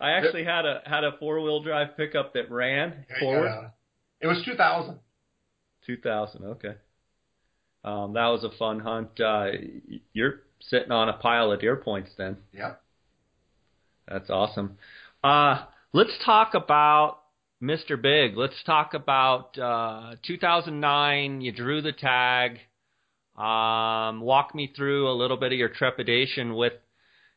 [0.00, 3.44] actually had a had a four wheel drive pickup that ran forward.
[3.44, 3.68] Yeah.
[4.22, 4.98] It was 2000.
[5.86, 6.44] 2000.
[6.44, 6.74] Okay.
[7.84, 9.20] Um, that was a fun hunt.
[9.20, 9.48] Uh,
[10.14, 12.38] you're sitting on a pile of deer points then.
[12.54, 12.74] Yeah.
[14.08, 14.78] That's awesome.
[15.22, 17.18] Uh, let's talk about
[17.62, 18.00] Mr.
[18.00, 18.36] Big.
[18.36, 21.40] Let's talk about uh, 2009.
[21.40, 22.58] You drew the tag.
[23.36, 26.74] Um, walk me through a little bit of your trepidation with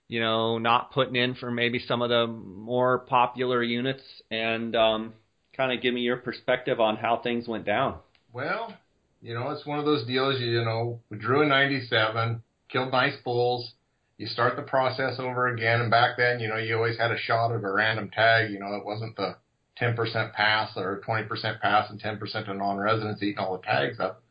[0.08, 5.14] you know, not putting in for maybe some of the more popular units and um,
[5.56, 7.98] kind of give me your perspective on how things went down.
[8.32, 8.74] Well,
[9.22, 13.16] you know, it's one of those deals, you know, we drew in 97, killed nice
[13.24, 13.74] bulls.
[14.18, 15.82] You start the process over again.
[15.82, 18.52] And back then, you know, you always had a shot of a random tag.
[18.52, 19.36] You know, it wasn't the
[19.82, 24.24] 10% pass or 20% pass and 10% of non-residents eating all the tags up.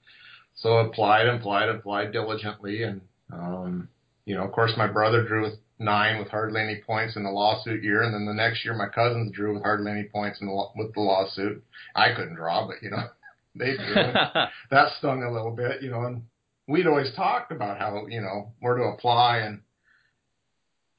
[0.57, 2.83] So applied, applied, applied diligently.
[2.83, 3.89] And, um,
[4.25, 7.31] you know, of course, my brother drew with nine with hardly any points in the
[7.31, 10.47] lawsuit year, and then the next year my cousins drew with hardly any points in
[10.47, 11.63] the, with the lawsuit.
[11.95, 13.09] I couldn't draw, but you know
[13.55, 13.95] they drew.
[14.71, 16.03] that stung a little bit, you know.
[16.03, 16.23] And
[16.69, 19.61] we'd always talked about how you know where to apply, and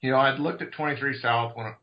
[0.05, 1.75] you know I'd looked at 23 South when it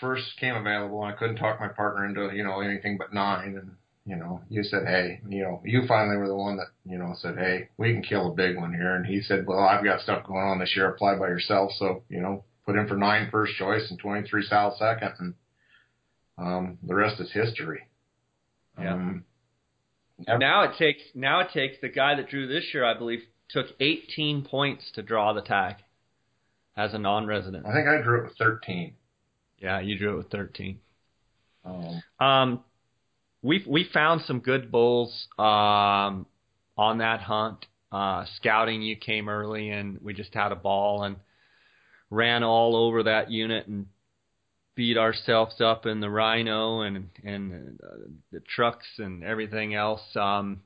[0.00, 3.56] first came available, and I couldn't talk my partner into you know anything but nine,
[3.56, 3.72] and
[4.04, 7.14] you know, you said, hey, you know, you finally were the one that, you know,
[7.18, 8.96] said, hey, we can kill a big one here.
[8.96, 10.88] And he said, well, I've got stuff going on this year.
[10.88, 11.70] Apply by yourself.
[11.78, 15.12] So, you know, put in for nine first choice and 23 South second.
[15.20, 15.34] And
[16.36, 17.82] um, the rest is history.
[18.76, 18.94] Yeah.
[18.94, 19.24] Um,
[20.26, 23.66] now it takes now it takes the guy that drew this year, I believe, took
[23.78, 25.76] 18 points to draw the tag
[26.76, 27.66] as a non-resident.
[27.66, 28.94] I think I drew it with 13.
[29.58, 30.78] Yeah, you drew it with 13.
[31.64, 32.64] Um, um
[33.42, 36.26] we we found some good bulls um,
[36.76, 37.66] on that hunt.
[37.90, 41.16] Uh, scouting, you came early, and we just had a ball and
[42.08, 43.86] ran all over that unit and
[44.74, 47.96] beat ourselves up in the rhino and and uh,
[48.30, 50.02] the trucks and everything else.
[50.14, 50.62] Um,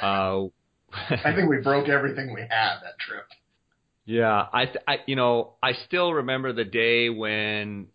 [0.00, 0.44] uh,
[0.92, 3.26] I think we broke everything we had that trip.
[4.06, 7.86] Yeah, I, I, you know, I still remember the day when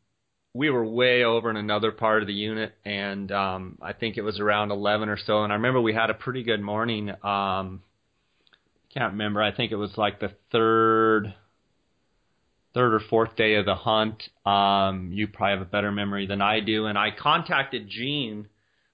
[0.54, 4.24] we were way over in another part of the unit, and um, I think it
[4.24, 5.44] was around 11 or so.
[5.44, 7.10] And I remember we had a pretty good morning.
[7.24, 7.84] Um,
[8.94, 9.42] can't remember.
[9.42, 11.36] I think it was like the third,
[12.74, 14.24] third or fourth day of the hunt.
[14.46, 16.88] Um, you probably have a better memory than I do.
[16.88, 18.48] And I contacted Jean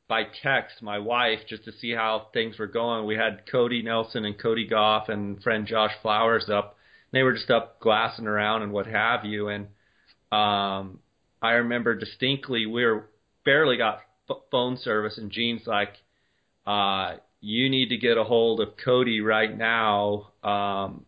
[0.10, 3.06] by text, my wife, just to see how things were going.
[3.06, 6.74] We had Cody Nelson and Cody Goff and friend Josh Flowers up.
[7.15, 9.47] They were just up glassing around and what have you.
[9.47, 9.67] And
[10.34, 10.99] um,
[11.41, 13.10] I remember distinctly we were
[13.45, 15.93] barely got f- phone service, and Gene's like,
[16.67, 20.34] uh, "You need to get a hold of Cody right now.
[20.43, 21.06] Um,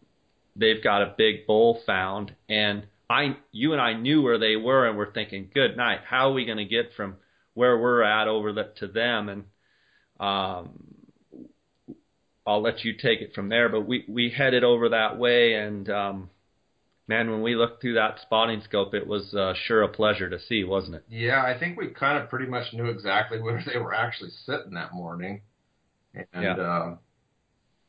[0.55, 4.87] they've got a big bull found." And I, you and I knew where they were,
[4.87, 5.99] and we're thinking, "Good night.
[6.05, 7.17] How are we going to get from
[7.53, 9.43] where we're at over the, to them?" And
[10.21, 10.95] um,
[12.47, 13.67] I'll let you take it from there.
[13.67, 16.29] But we we headed over that way, and um,
[17.07, 20.39] man, when we looked through that spotting scope, it was uh, sure a pleasure to
[20.39, 21.03] see, wasn't it?
[21.09, 24.73] Yeah, I think we kind of pretty much knew exactly where they were actually sitting
[24.73, 25.41] that morning,
[26.13, 26.53] and yeah.
[26.53, 26.95] uh,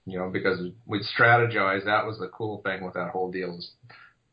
[0.07, 1.85] you know because we'd strategize.
[1.85, 3.71] That was the cool thing with that whole deal is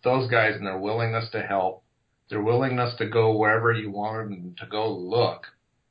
[0.03, 1.83] those guys and their willingness to help.
[2.29, 5.45] their willingness to go wherever you wanted them to go look.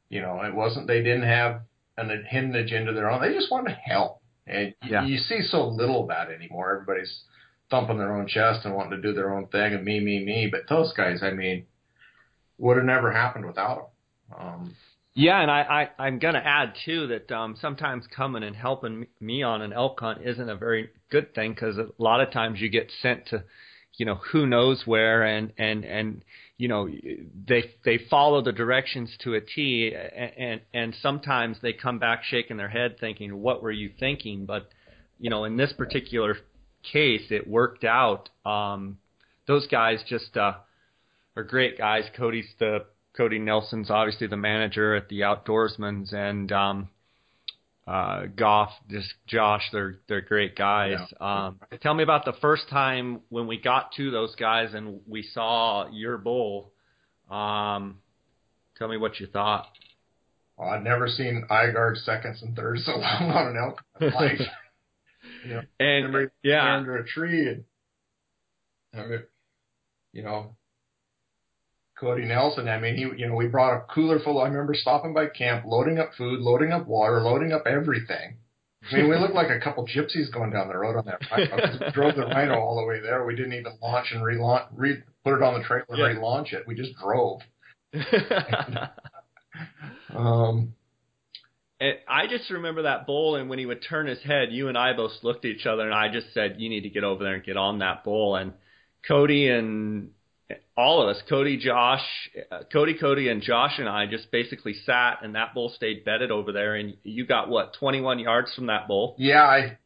[0.08, 1.62] You know, it wasn't they didn't have
[1.96, 3.20] an, hidden agenda of their own.
[3.20, 4.20] They just wanted to help.
[4.46, 5.06] And yeah.
[5.06, 6.72] you, see so little of that anymore.
[6.72, 7.22] Everybody's
[7.70, 10.48] thumping their own chest and wanting to do their own thing and me, me, me.
[10.50, 11.66] But those guys, I mean,
[12.58, 13.90] would have never happened without
[14.30, 14.38] them.
[14.38, 14.76] Um,
[15.14, 19.44] yeah, and I, I I'm gonna add too that um, sometimes coming and helping me
[19.44, 22.68] on an elk hunt isn't a very good thing because a lot of times you
[22.68, 23.44] get sent to,
[23.96, 26.24] you know, who knows where, and and and
[26.56, 26.88] you know
[27.48, 32.56] they they follow the directions to a T, and and, sometimes they come back shaking
[32.56, 34.46] their head thinking, what were you thinking?
[34.46, 34.68] But
[35.18, 36.36] you know, in this particular
[36.92, 38.28] case, it worked out.
[38.46, 38.98] Um,
[39.46, 40.54] those guys just uh,
[41.36, 42.04] are great guys.
[42.16, 42.84] Cody's the
[43.16, 46.88] Cody Nelson's obviously the manager at the Outdoorsman's, and um,
[47.86, 50.98] uh, Goff, just Josh, they're they're great guys.
[51.20, 51.46] Yeah.
[51.46, 55.22] Um, tell me about the first time when we got to those guys and we
[55.22, 56.72] saw your bull.
[57.30, 57.98] Um,
[58.78, 59.66] tell me what you thought.
[60.56, 64.10] Well, I'd never seen eye guards seconds and thirds so long on an elk in
[64.10, 64.40] my life.
[65.46, 67.64] you know, and yeah, under a tree and
[68.94, 69.22] I mean,
[70.12, 70.56] you know,
[71.98, 72.68] Cody Nelson.
[72.68, 74.40] I mean, he, you know, we brought a cooler full.
[74.40, 78.36] I remember stopping by camp, loading up food, loading up water, loading up everything.
[78.90, 81.56] I mean, we looked like a couple gypsies going down the road on that rhino.
[81.86, 83.24] we drove the rhino all the way there.
[83.24, 86.06] We didn't even launch and relaunch, re, put it on the trailer yeah.
[86.06, 86.66] and relaunch it.
[86.66, 87.40] We just drove.
[90.14, 90.74] um,
[91.80, 94.76] and I just remember that bull, and when he would turn his head, you and
[94.76, 97.24] I both looked at each other, and I just said, "You need to get over
[97.24, 98.52] there and get on that bull." And
[99.06, 100.10] Cody and
[100.76, 102.04] all of us, Cody, Josh,
[102.50, 106.30] uh, Cody, Cody, and Josh and I just basically sat, and that bull stayed bedded
[106.30, 106.74] over there.
[106.74, 109.14] And you got what, 21 yards from that bull?
[109.16, 109.78] Yeah, I,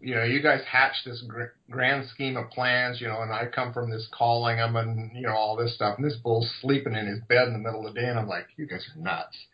[0.00, 3.46] you know, you guys hatched this gr- grand scheme of plans, you know, and I
[3.46, 6.94] come from this calling them and you know all this stuff, and this bull's sleeping
[6.94, 9.00] in his bed in the middle of the day, and I'm like, you guys are
[9.00, 9.36] nuts.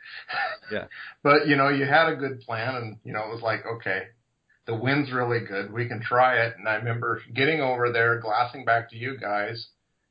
[0.73, 0.87] Yeah.
[1.23, 4.05] but you know, you had a good plan, and you know, it was like, okay,
[4.67, 6.55] the wind's really good, we can try it.
[6.59, 9.69] And I remember getting over there, glassing back to you guys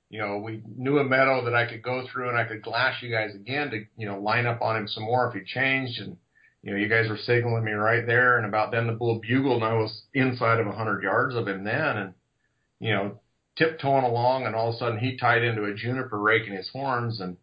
[0.09, 3.01] you know, we knew a meadow that I could go through and I could glass
[3.01, 5.99] you guys again to, you know, line up on him some more if he changed.
[5.99, 6.17] And,
[6.61, 8.37] you know, you guys were signaling me right there.
[8.37, 11.47] And about then the bull bugled and I was inside of a hundred yards of
[11.47, 11.97] him then.
[11.97, 12.13] And,
[12.79, 13.19] you know,
[13.57, 17.19] tiptoeing along and all of a sudden he tied into a juniper raking his horns.
[17.19, 17.37] And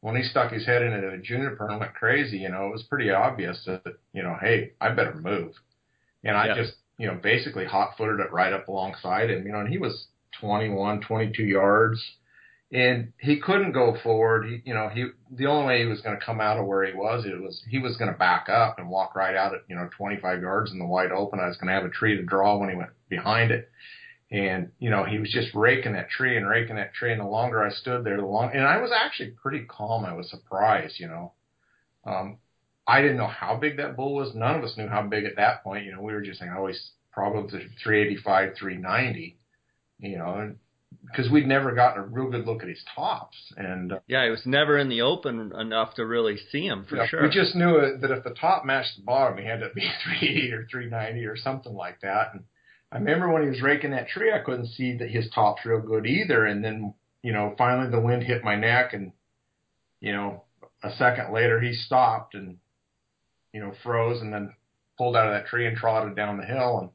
[0.00, 2.84] when he stuck his head into a juniper and went crazy, you know, it was
[2.84, 5.52] pretty obvious that, you know, hey, I better move.
[6.22, 9.60] And I just, you know, basically hot footed it right up alongside him, you know,
[9.60, 10.06] and he was
[10.40, 12.02] 21, 22 yards.
[12.72, 14.46] And he couldn't go forward.
[14.46, 16.84] He, you know, he, the only way he was going to come out of where
[16.84, 19.60] he was, it was, he was going to back up and walk right out at,
[19.68, 21.38] you know, 25 yards in the wide open.
[21.38, 23.70] I was going to have a tree to draw when he went behind it.
[24.32, 27.12] And, you know, he was just raking that tree and raking that tree.
[27.12, 30.04] And the longer I stood there, the long, and I was actually pretty calm.
[30.04, 31.32] I was surprised, you know.
[32.04, 32.38] Um,
[32.86, 34.34] I didn't know how big that bull was.
[34.34, 35.84] None of us knew how big at that point.
[35.84, 37.48] You know, we were just saying, oh, he's probably
[37.82, 39.36] 385, 390
[40.04, 40.54] you know,
[41.06, 43.36] because we'd never gotten a real good look at his tops.
[43.56, 46.96] And uh, yeah, he was never in the open enough to really see him for
[46.96, 47.22] yeah, sure.
[47.22, 49.82] We just knew it, that if the top matched the bottom, he had to be
[50.04, 52.34] 380 or 390 or something like that.
[52.34, 52.44] And
[52.92, 55.80] I remember when he was raking that tree, I couldn't see that his top's real
[55.80, 56.46] good either.
[56.46, 59.12] And then, you know, finally the wind hit my neck, and
[60.00, 60.44] you know,
[60.82, 62.58] a second later he stopped and
[63.52, 64.54] you know froze, and then
[64.98, 66.90] pulled out of that tree and trotted down the hill and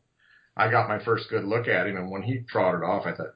[0.60, 3.34] I got my first good look at him, and when he trotted off, I thought,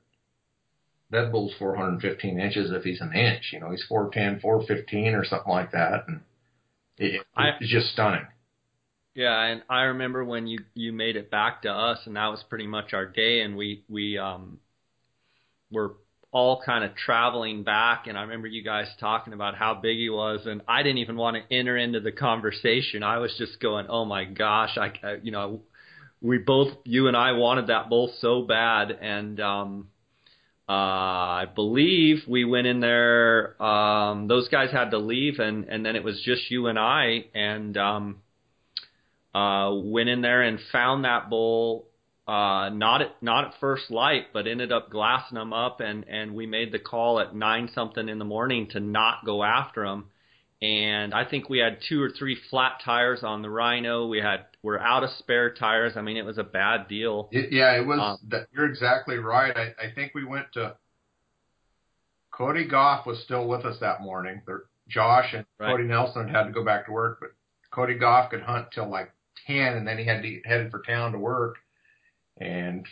[1.09, 3.51] that bull's 415 inches if he's an inch.
[3.53, 6.21] You know, he's 410, 415 or something like that, and
[6.97, 8.27] it, I, it's just stunning.
[9.15, 12.43] Yeah, and I remember when you you made it back to us, and that was
[12.49, 14.59] pretty much our day, and we we um
[15.71, 15.93] were
[16.31, 20.09] all kind of traveling back, and I remember you guys talking about how big he
[20.09, 23.03] was, and I didn't even want to enter into the conversation.
[23.03, 25.61] I was just going, "Oh my gosh!" I, I you know
[26.23, 29.89] we both, you and I, wanted that bull so bad, and um,
[30.69, 33.61] uh, I believe we went in there.
[33.61, 37.25] Um, those guys had to leave, and and then it was just you and I,
[37.35, 38.21] and um,
[39.35, 41.89] uh, went in there and found that bull.
[42.25, 46.33] Uh, not at not at first light, but ended up glassing them up, and and
[46.33, 50.05] we made the call at nine something in the morning to not go after them.
[50.63, 54.07] And I think we had two or three flat tires on the Rhino.
[54.07, 55.97] We had we're out of spare tires.
[55.97, 57.27] I mean, it was a bad deal.
[57.33, 57.99] It, yeah, it was.
[58.01, 59.53] Um, that, you're exactly right.
[59.53, 60.77] I, I think we went to.
[62.31, 64.41] Cody Goff was still with us that morning.
[64.87, 65.69] Josh and right.
[65.69, 67.31] Cody Nelson had to go back to work, but
[67.69, 69.11] Cody Goff could hunt till like
[69.45, 71.57] ten, and then he had to headed for town to work.
[72.37, 72.85] And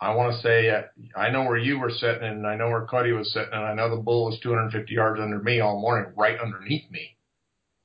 [0.00, 0.82] I want to say uh,
[1.16, 3.74] I know where you were sitting, and I know where Cuddy was sitting, and I
[3.74, 7.16] know the bull was 250 yards under me all morning, right underneath me.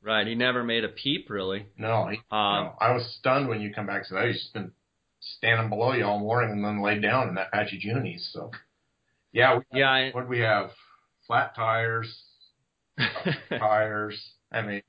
[0.01, 0.27] Right.
[0.27, 1.65] He never made a peep, really.
[1.77, 2.73] No, he, um, no.
[2.79, 4.71] I was stunned when you come back and said, "Oh, he's been
[5.37, 8.51] standing below you all morning, and then laid down in that patch of Junies." So,
[9.31, 9.89] yeah, we, yeah.
[9.89, 10.71] I, what do we have?
[11.25, 12.13] Flat tires,
[13.49, 14.21] tires.
[14.51, 14.81] I mean,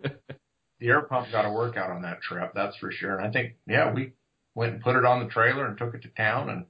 [0.81, 3.17] the air pump got a workout on that trip, that's for sure.
[3.17, 4.13] And I think, yeah, we
[4.55, 6.67] went and put it on the trailer and took it to town and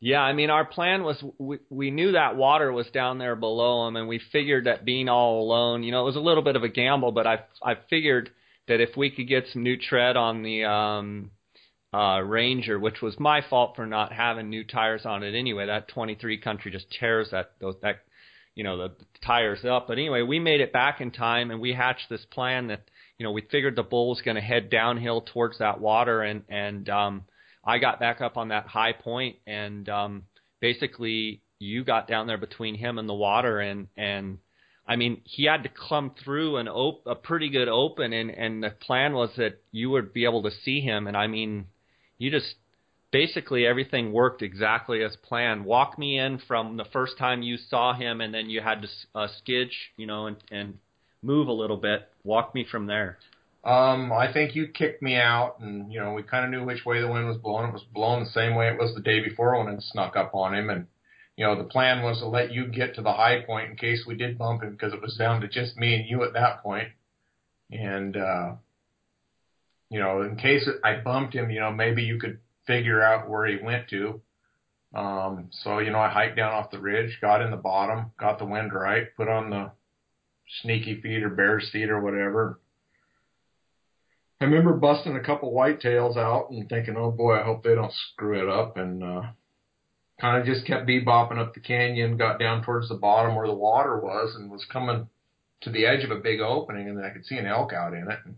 [0.00, 3.88] yeah, I mean, our plan was we, we knew that water was down there below
[3.88, 6.56] him, and we figured that being all alone, you know, it was a little bit
[6.56, 8.30] of a gamble, but I I figured
[8.68, 11.30] that if we could get some new tread on the um,
[11.94, 15.88] uh, Ranger, which was my fault for not having new tires on it anyway, that
[15.88, 18.00] 23 country just tears that those that
[18.54, 18.92] you know the
[19.24, 19.86] tires up.
[19.88, 22.82] But anyway, we made it back in time, and we hatched this plan that
[23.16, 26.42] you know we figured the bull was going to head downhill towards that water, and
[26.50, 27.24] and um,
[27.66, 30.22] I got back up on that high point, and um,
[30.60, 34.38] basically you got down there between him and the water, and and
[34.86, 38.62] I mean he had to come through an op- a pretty good open, and and
[38.62, 41.66] the plan was that you would be able to see him, and I mean
[42.18, 42.54] you just
[43.10, 45.64] basically everything worked exactly as planned.
[45.64, 48.88] Walk me in from the first time you saw him, and then you had to
[49.14, 50.78] uh, skidge, you know, and, and
[51.22, 52.08] move a little bit.
[52.24, 53.18] Walk me from there.
[53.66, 56.86] Um, I think you kicked me out, and you know we kind of knew which
[56.86, 57.68] way the wind was blowing.
[57.68, 60.34] It was blowing the same way it was the day before when it snuck up
[60.34, 60.86] on him, and
[61.36, 64.04] you know the plan was to let you get to the high point in case
[64.06, 66.62] we did bump him because it was down to just me and you at that
[66.62, 66.90] point,
[67.72, 68.52] and uh,
[69.90, 72.38] you know in case I bumped him, you know maybe you could
[72.68, 74.20] figure out where he went to.
[74.94, 78.38] Um, so, you know, I hiked down off the ridge, got in the bottom, got
[78.38, 79.72] the wind right, put on the
[80.62, 82.60] sneaky feet or bear's feet or whatever.
[84.40, 87.92] I remember busting a couple whitetails out and thinking, oh boy, I hope they don't
[88.12, 88.76] screw it up.
[88.76, 89.22] And, uh,
[90.20, 93.54] kind of just kept bebopping up the canyon, got down towards the bottom where the
[93.54, 95.08] water was and was coming
[95.62, 97.92] to the edge of a big opening and then I could see an elk out
[97.92, 98.18] in it.
[98.24, 98.36] And,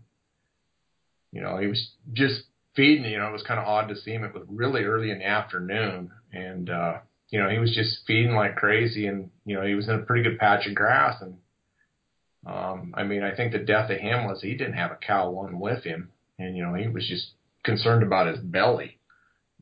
[1.31, 2.43] you know, he was just
[2.75, 4.23] feeding, you know, it was kind of odd to see him.
[4.23, 8.33] It was really early in the afternoon, and uh, you know, he was just feeding
[8.33, 11.21] like crazy, and you know, he was in a pretty good patch of grass.
[11.21, 11.35] And
[12.45, 15.29] um, I mean, I think the death of him was he didn't have a cow
[15.29, 17.31] one with him, and you know, he was just
[17.63, 18.97] concerned about his belly.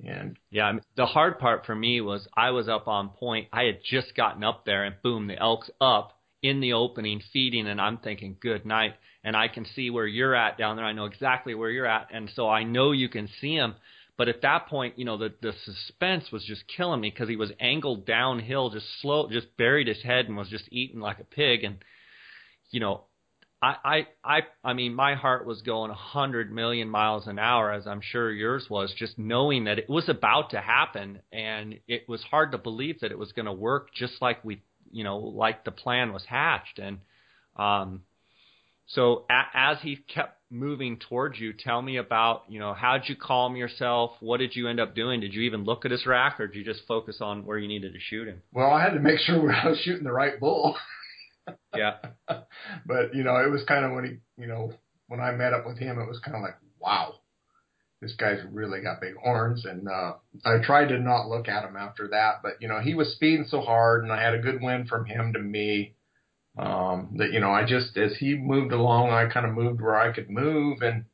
[0.06, 3.48] And yeah, I mean, the hard part for me was I was up on point.
[3.52, 7.68] I had just gotten up there, and boom, the elk's up in the opening feeding,
[7.68, 8.94] and I'm thinking, good night
[9.28, 10.86] and I can see where you're at down there.
[10.86, 13.76] I know exactly where you're at, and so I know you can see him.
[14.18, 17.36] But at that point, you know, the the suspense was just killing me because he
[17.36, 21.26] was angled downhill, just slow, just buried his head and was just eating like a
[21.26, 21.66] pig.
[21.66, 21.78] And
[22.72, 23.04] you know,
[23.62, 27.72] I I I I mean, my heart was going a hundred million miles an hour,
[27.72, 32.08] as I'm sure yours was, just knowing that it was about to happen, and it
[32.08, 34.62] was hard to believe that it was going to work, just like we,
[34.92, 36.80] you know, like the plan was hatched.
[36.80, 37.00] And
[37.56, 38.04] um,
[38.88, 43.16] so a- as he kept moving towards you, tell me about, you know, how'd you
[43.16, 44.12] calm yourself?
[44.22, 45.20] What did you end up doing?
[45.20, 47.68] Did you even look at his rack or did you just focus on where you
[47.68, 48.42] needed to shoot him?
[48.54, 50.78] Well, I had to make sure I was shooting the right bull.
[51.76, 51.98] Yeah.
[52.86, 54.74] But, you know, it was kind of when he, you know,
[55.08, 57.16] when I met up with him, it was kind of like, wow,
[58.02, 59.66] this guy's really got big horns.
[59.66, 62.94] And, uh, I tried to not look at him after that, but, you know, he
[62.94, 65.96] was speeding so hard and I had a good win from him to me
[66.58, 69.96] um, that you know, I just as he moved along, I kind of moved where
[69.96, 71.06] I could move, and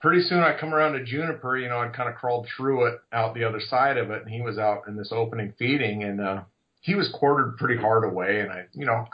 [0.00, 1.58] pretty soon I come around to Juniper.
[1.58, 4.30] You know, I kind of crawled through it out the other side of it, and
[4.30, 6.42] he was out in this opening feeding, and uh,
[6.80, 9.06] he was quartered pretty hard away, and I, you know,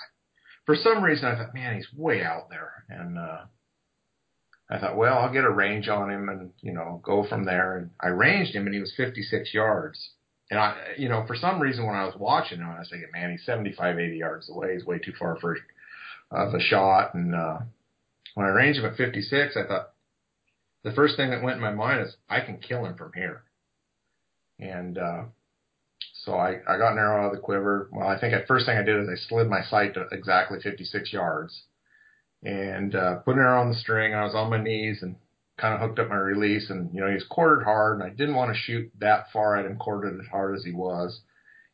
[0.67, 3.41] for some reason I thought, man, he's way out there, and uh,
[4.71, 7.77] I thought, well, I'll get a range on him, and you know, go from there,
[7.77, 10.11] and I ranged him, and he was 56 yards.
[10.51, 13.09] And I, you know, for some reason when I was watching him, I was thinking,
[13.13, 14.75] man, he's 75, 80 yards away.
[14.75, 15.57] He's way too far for
[16.31, 17.15] uh, the shot.
[17.15, 17.59] And uh,
[18.35, 19.93] when I ranged him at 56, I thought
[20.83, 23.43] the first thing that went in my mind is I can kill him from here.
[24.59, 25.25] And uh,
[26.13, 27.89] so I, I got an arrow out of the quiver.
[27.93, 30.59] Well, I think the first thing I did is I slid my sight to exactly
[30.63, 31.65] 56 yards
[32.43, 34.15] and uh, put an arrow on the string.
[34.15, 35.17] I was on my knees and
[35.59, 38.11] kind of hooked up my release and, you know, he was quartered hard and I
[38.11, 41.21] didn't want to shoot that far at him quartered as hard as he was.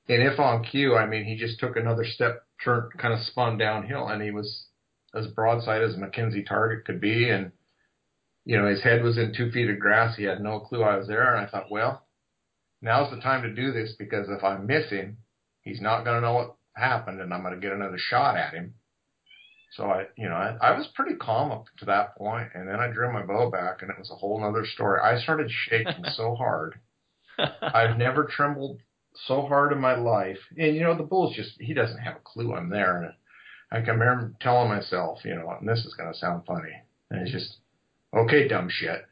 [0.08, 3.58] And if on cue, I mean, he just took another step, turned, kind of spun
[3.58, 4.66] downhill and he was
[5.14, 7.30] as broadside as a McKenzie target could be.
[7.30, 7.52] And,
[8.44, 10.16] you know, his head was in two feet of grass.
[10.16, 11.34] He had no clue I was there.
[11.34, 12.04] And I thought, well,
[12.82, 15.18] now's the time to do this because if I miss him,
[15.62, 18.54] he's not going to know what happened and I'm going to get another shot at
[18.54, 18.74] him.
[19.76, 22.80] So I, you know, I, I was pretty calm up to that point, and then
[22.80, 25.00] I drew my bow back, and it was a whole other story.
[25.00, 26.80] I started shaking so hard.
[27.38, 28.80] I've never trembled
[29.26, 30.38] so hard in my life.
[30.56, 32.96] And you know, the bull's just he doesn't have a clue I'm there.
[32.96, 33.12] And
[33.70, 36.72] I can remember telling myself, you know, and this is gonna sound funny.
[37.10, 37.56] And it's just,
[38.14, 39.04] okay, dumb shit.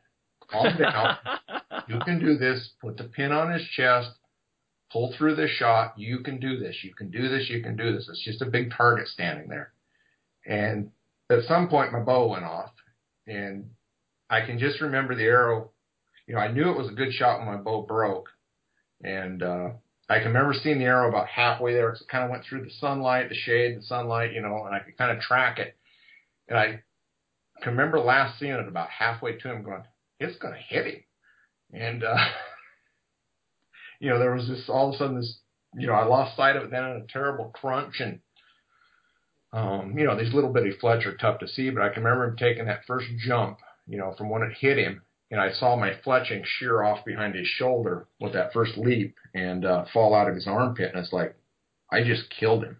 [0.50, 1.16] Calm down.
[1.88, 2.70] you can do this.
[2.80, 4.10] Put the pin on his chest.
[4.92, 5.94] Pull through the shot.
[5.98, 6.76] You can do this.
[6.82, 7.48] You can do this.
[7.50, 8.08] You can do this.
[8.08, 9.72] It's just a big target standing there.
[10.46, 10.90] And
[11.30, 12.72] at some point, my bow went off,
[13.26, 13.70] and
[14.30, 15.70] I can just remember the arrow.
[16.26, 18.28] You know, I knew it was a good shot when my bow broke,
[19.02, 19.70] and uh,
[20.08, 22.64] I can remember seeing the arrow about halfway there because it kind of went through
[22.64, 25.76] the sunlight, the shade, the sunlight, you know, and I could kind of track it.
[26.48, 26.82] And I
[27.62, 29.82] can remember last seeing it about halfway to him, going,
[30.20, 31.02] "It's going to hit him,"
[31.72, 32.16] and uh,
[34.00, 35.38] you know, there was this all of a sudden this,
[35.74, 38.20] you know, I lost sight of it then in a terrible crunch and.
[39.50, 42.26] Um, you know, these little bitty flets are tough to see, but I can remember
[42.26, 43.56] him taking that first jump,
[43.86, 45.00] you know, from when it hit him
[45.30, 49.64] and I saw my fletching shear off behind his shoulder with that first leap and
[49.64, 51.34] uh, fall out of his armpit, and it's like
[51.90, 52.78] I just killed him.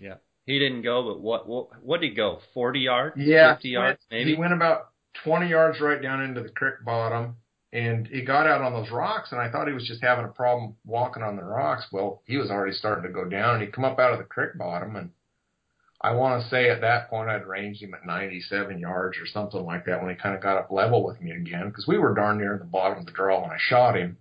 [0.00, 2.40] Yeah, he didn't go, but what what what did he go?
[2.54, 3.16] Forty yards?
[3.18, 4.34] Yeah, fifty yards, maybe.
[4.34, 4.90] He went about
[5.24, 7.36] twenty yards right down into the creek bottom,
[7.72, 10.28] and he got out on those rocks, and I thought he was just having a
[10.28, 11.86] problem walking on the rocks.
[11.92, 14.24] Well, he was already starting to go down, and he come up out of the
[14.24, 15.10] creek bottom, and
[16.00, 19.64] I want to say at that point I'd ranged him at 97 yards or something
[19.64, 22.14] like that when he kind of got up level with me again because we were
[22.14, 24.18] darn near the bottom of the draw when I shot him.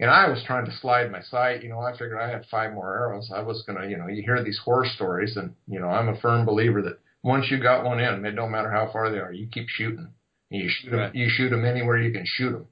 [0.00, 1.62] And I was trying to slide my sight.
[1.62, 3.30] You know, I figured I had five more arrows.
[3.32, 6.20] I was to, you know, you hear these horror stories and, you know, I'm a
[6.20, 9.32] firm believer that once you got one in, it don't matter how far they are,
[9.32, 10.08] you keep shooting.
[10.52, 11.14] You shoot them, right.
[11.14, 12.66] you shoot them anywhere you can shoot them.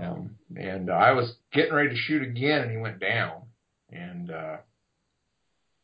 [0.00, 3.42] Um, and uh, I was getting ready to shoot again and he went down.
[3.90, 4.56] And, uh,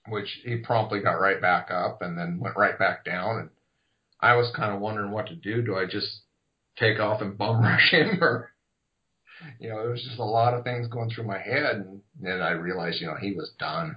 [0.08, 3.38] which he promptly got right back up and then went right back down.
[3.38, 3.50] And
[4.20, 5.62] I was kind of wondering what to do.
[5.62, 6.22] Do I just
[6.78, 8.50] take off and bum rush him or,
[9.60, 11.76] you know, there was just a lot of things going through my head.
[11.76, 13.96] And then I realized, you know, he was done.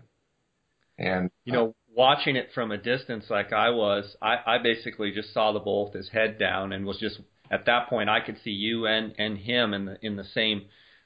[0.97, 5.33] And, you know, watching it from a distance like I was, I, I basically just
[5.33, 7.19] saw the bull with his head down and was just,
[7.49, 10.65] at that point, I could see you and, and him in the, in the same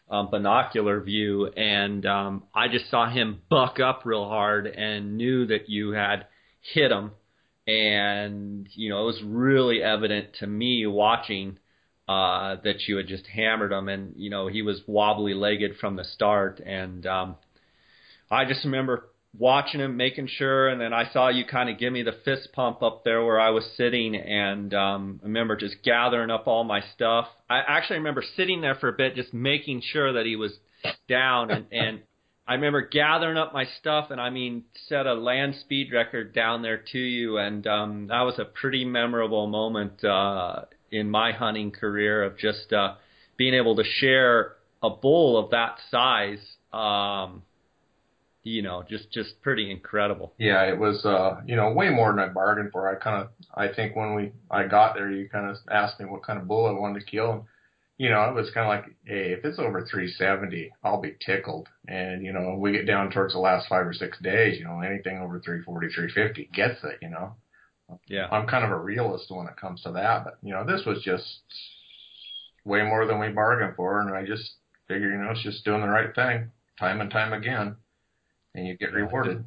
[0.09, 5.45] um, binocular view, and um, I just saw him buck up real hard and knew
[5.47, 6.25] that you had
[6.73, 7.11] hit him.
[7.67, 11.59] And you know, it was really evident to me watching
[12.07, 15.95] uh, that you had just hammered him, and you know, he was wobbly legged from
[15.95, 16.59] the start.
[16.59, 17.35] And um,
[18.31, 21.93] I just remember watching him, making sure, and then I saw you kind of give
[21.93, 25.75] me the fist pump up there where I was sitting, and um, I remember just
[25.83, 27.27] gathering up all my stuff.
[27.49, 30.53] I actually remember sitting there for a bit, just making sure that he was
[31.07, 32.01] down, and, and
[32.47, 36.63] I remember gathering up my stuff, and I mean, set a land speed record down
[36.63, 40.61] there to you, and um, that was a pretty memorable moment uh,
[40.91, 42.95] in my hunting career of just uh,
[43.37, 46.39] being able to share a bull of that size.
[46.73, 47.43] Um,
[48.43, 50.33] you know, just just pretty incredible.
[50.37, 52.89] Yeah, it was uh, you know, way more than I bargained for.
[52.89, 56.05] I kind of I think when we I got there, you kind of asked me
[56.05, 57.43] what kind of bull I wanted to kill, and
[57.97, 61.67] you know, it was kind of like, hey, if it's over 370, I'll be tickled.
[61.87, 64.79] And you know, we get down towards the last five or six days, you know,
[64.79, 66.99] anything over 340, 350 gets it.
[67.01, 67.35] You know.
[68.07, 68.27] Yeah.
[68.31, 71.01] I'm kind of a realist when it comes to that, but you know, this was
[71.03, 71.41] just
[72.63, 74.51] way more than we bargained for, and I just
[74.87, 77.75] figured, you know, it's just doing the right thing time and time again
[78.55, 79.43] and you get rewarded.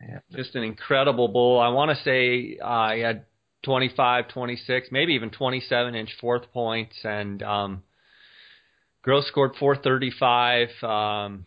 [0.00, 0.20] Yeah.
[0.32, 1.60] Just an incredible bull.
[1.60, 3.24] I want to say uh, he had
[3.64, 7.82] 25, 26, maybe even 27 inch fourth points, and um,
[9.02, 10.68] gross scored 435.
[10.82, 11.46] Um,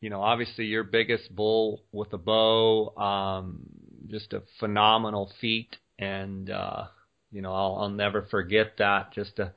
[0.00, 2.94] you know, obviously your biggest bull with a bow.
[2.96, 3.60] Um,
[4.08, 6.84] just a phenomenal feat, and uh,
[7.30, 9.12] you know I'll, I'll never forget that.
[9.12, 9.52] Just a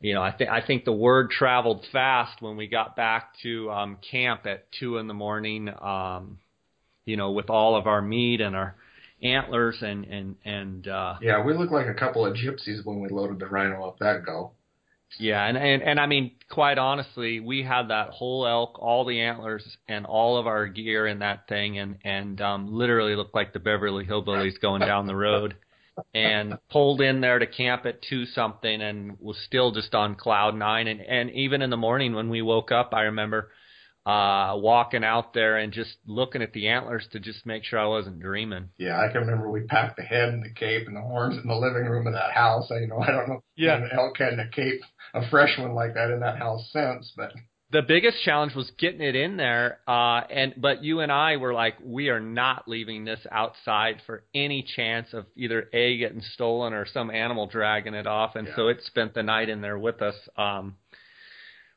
[0.00, 3.70] you know, I think I think the word traveled fast when we got back to
[3.70, 5.68] um, camp at two in the morning.
[5.68, 6.38] Um,
[7.04, 8.76] you know, with all of our meat and our
[9.22, 10.86] antlers and and and.
[10.86, 13.98] Uh, yeah, we looked like a couple of gypsies when we loaded the rhino up
[13.98, 14.52] that go.
[15.18, 19.20] Yeah, and, and and I mean, quite honestly, we had that whole elk, all the
[19.20, 23.52] antlers, and all of our gear in that thing, and and um, literally looked like
[23.52, 25.56] the Beverly Hillbillies going down the road
[26.14, 30.54] and pulled in there to camp at two something and was still just on cloud
[30.54, 33.50] nine and and even in the morning when we woke up I remember
[34.06, 37.86] uh walking out there and just looking at the antlers to just make sure I
[37.86, 38.70] wasn't dreaming.
[38.78, 41.46] Yeah, I can remember we packed the head and the cape and the horns in
[41.46, 42.70] the living room of that house.
[42.70, 43.76] I, you know, I don't know yeah.
[43.76, 44.80] an elk had a cape,
[45.12, 47.32] a fresh one like that in that house since, but
[47.70, 51.52] the biggest challenge was getting it in there uh and but you and I were
[51.52, 56.72] like we are not leaving this outside for any chance of either a getting stolen
[56.72, 58.56] or some animal dragging it off and yeah.
[58.56, 60.76] so it spent the night in there with us um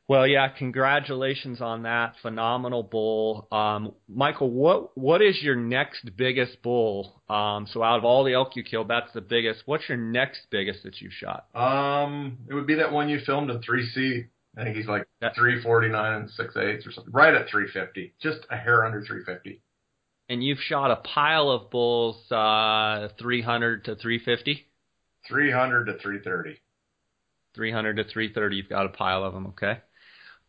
[0.08, 4.50] Well, yeah, congratulations on that phenomenal bull, um, Michael.
[4.50, 7.22] What what is your next biggest bull?
[7.30, 9.62] Um, so out of all the elk you killed, that's the biggest.
[9.64, 11.46] What's your next biggest that you've shot?
[11.54, 14.26] Um, it would be that one you filmed in 3C.
[14.56, 18.56] I think he's like 349 and six eighths or something, right at 350, just a
[18.56, 19.62] hair under 350.
[20.28, 24.66] And you've shot a pile of bulls, uh, 300 to 350.
[25.28, 26.60] 300 to 330.
[27.54, 28.56] 300 to 330.
[28.56, 29.46] You've got a pile of them.
[29.48, 29.78] Okay.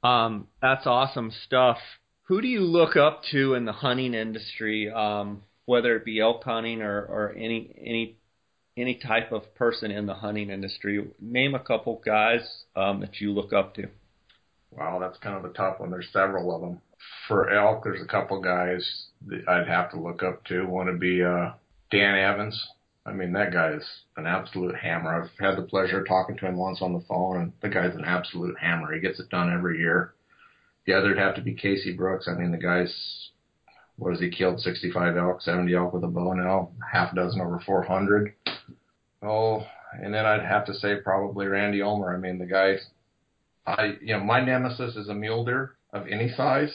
[0.04, 1.78] Um, that's awesome stuff.
[2.24, 6.44] Who do you look up to in the hunting industry, um, whether it be elk
[6.44, 8.18] hunting or, or any any
[8.76, 11.08] any type of person in the hunting industry?
[11.20, 12.42] Name a couple guys
[12.76, 13.88] um, that you look up to.
[14.72, 15.92] Wow, that's kind of a tough one.
[15.92, 16.82] There's several of them.
[17.28, 20.66] For elk, there's a couple guys that I'd have to look up to.
[20.66, 21.52] One would be uh,
[21.92, 22.68] Dan Evans.
[23.06, 25.24] I mean, that guy is an absolute hammer.
[25.24, 27.96] I've had the pleasure of talking to him once on the phone, and the guy's
[27.96, 28.94] an absolute hammer.
[28.94, 30.14] He gets it done every year.
[30.86, 32.28] The other'd have to be Casey Brooks.
[32.30, 32.94] I mean, the guy's
[33.98, 34.60] what has he killed?
[34.60, 38.34] 65 elk, 70 elk with a bow now, half a dozen over 400.
[39.22, 42.16] Oh, and then I'd have to say probably Randy Ulmer.
[42.16, 42.78] I mean, the guy,
[43.66, 46.74] I you know, my nemesis is a mule deer of any size.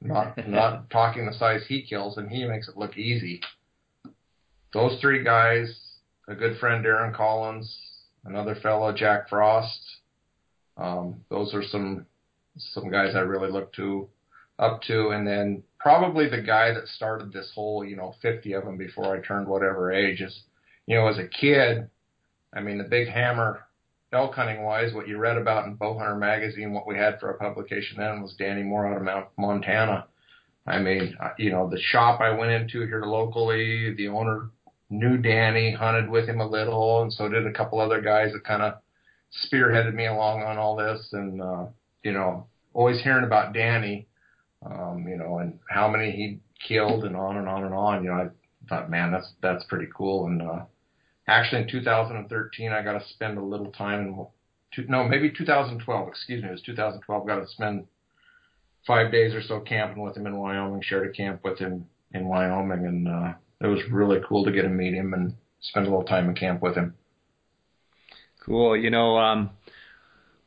[0.00, 3.40] Not not talking the size he kills, and he makes it look easy
[4.72, 5.78] those three guys,
[6.28, 7.76] a good friend Darren Collins,
[8.24, 9.80] another fellow Jack Frost.
[10.76, 12.06] Um, those are some
[12.56, 14.08] some guys I really look to
[14.58, 18.64] up to, and then probably the guy that started this whole, you know, 50 of
[18.64, 20.42] them before I turned whatever age is,
[20.86, 21.88] you know, as a kid,
[22.52, 23.62] I mean, the big hammer
[24.12, 27.38] elk hunting wise, what you read about in Bowhunter magazine, what we had for a
[27.38, 30.06] publication then was Danny Moore out of Mount Montana.
[30.66, 34.50] I mean, you know, the shop I went into here locally, the owner
[34.90, 38.44] knew Danny, hunted with him a little, and so did a couple other guys that
[38.44, 38.74] kind of
[39.46, 41.08] spearheaded me along on all this.
[41.12, 41.66] And uh,
[42.02, 44.06] you know, always hearing about Danny,
[44.64, 48.04] um, you know, and how many he killed, and on and on and on.
[48.04, 48.28] You know, I
[48.68, 50.26] thought, man, that's that's pretty cool.
[50.26, 50.64] And uh,
[51.26, 54.26] actually, in 2013, I got to spend a little time in.
[54.88, 56.08] No, maybe 2012.
[56.08, 57.26] Excuse me, it was 2012.
[57.26, 57.86] Got to spend
[58.86, 60.82] five days or so camping with him in Wyoming.
[60.82, 64.62] Shared a camp with him in Wyoming, and uh, it was really cool to get
[64.62, 66.94] to meet him and spend a little time in camp with him.
[68.44, 68.76] Cool.
[68.76, 69.50] You know, um,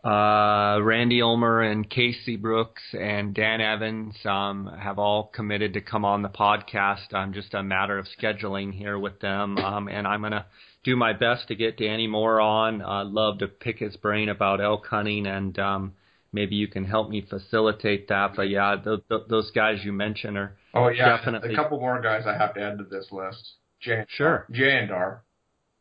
[0.03, 6.03] uh, Randy Ulmer and Casey Brooks and Dan Evans um, have all committed to come
[6.03, 7.13] on the podcast.
[7.13, 10.45] I'm just a matter of scheduling here with them, um, and I'm gonna
[10.83, 12.81] do my best to get Danny Moore on.
[12.81, 15.93] I'd love to pick his brain about elk hunting, and um,
[16.33, 18.33] maybe you can help me facilitate that.
[18.35, 22.01] But yeah, th- th- those guys you mentioned are Oh yeah, definitely a couple more
[22.01, 23.53] guys I have to add to this list.
[23.79, 25.22] Jay, sure, Jay and Dar.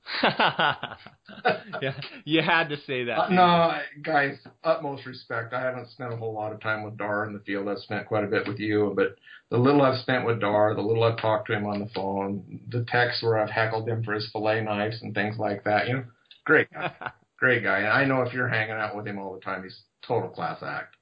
[0.22, 1.94] yeah,
[2.24, 3.18] you had to say that.
[3.18, 3.72] Uh, no,
[4.02, 5.52] guys, utmost respect.
[5.52, 7.68] I haven't spent a whole lot of time with Dar in the field.
[7.68, 9.16] I've spent quite a bit with you, but
[9.50, 12.60] the little I've spent with Dar, the little I've talked to him on the phone,
[12.68, 15.86] the texts where I've heckled him for his fillet knives and things like that.
[15.86, 16.04] You know,
[16.44, 16.92] great guy,
[17.38, 17.78] great guy.
[17.78, 20.62] And I know if you're hanging out with him all the time, he's total class
[20.62, 20.96] act.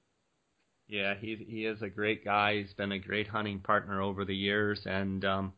[0.89, 2.57] Yeah, he he is a great guy.
[2.57, 5.53] He's been a great hunting partner over the years, and um,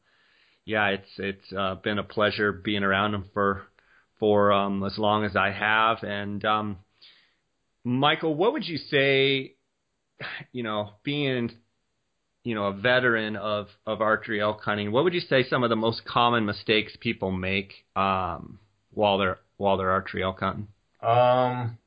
[0.65, 3.63] yeah, it's it's uh, been a pleasure being around him for
[4.19, 6.03] for um, as long as I have.
[6.03, 6.79] And um,
[7.85, 9.55] Michael, what would you say?
[10.53, 11.51] You know, being
[12.45, 15.71] you know a veteran of of archery elk hunting, what would you say some of
[15.71, 18.61] the most common mistakes people make um,
[18.93, 20.69] while they're while they're archery elk hunting?
[21.03, 21.79] Um,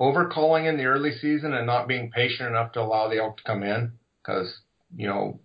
[0.00, 3.42] overcalling in the early season and not being patient enough to allow the elk to
[3.42, 3.92] come in
[4.22, 4.60] because
[4.96, 5.40] you know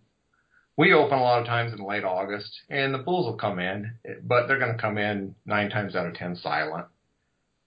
[0.78, 3.94] we open a lot of times in late August and the bulls will come in,
[4.24, 6.86] but they're going to come in nine times out of ten silent.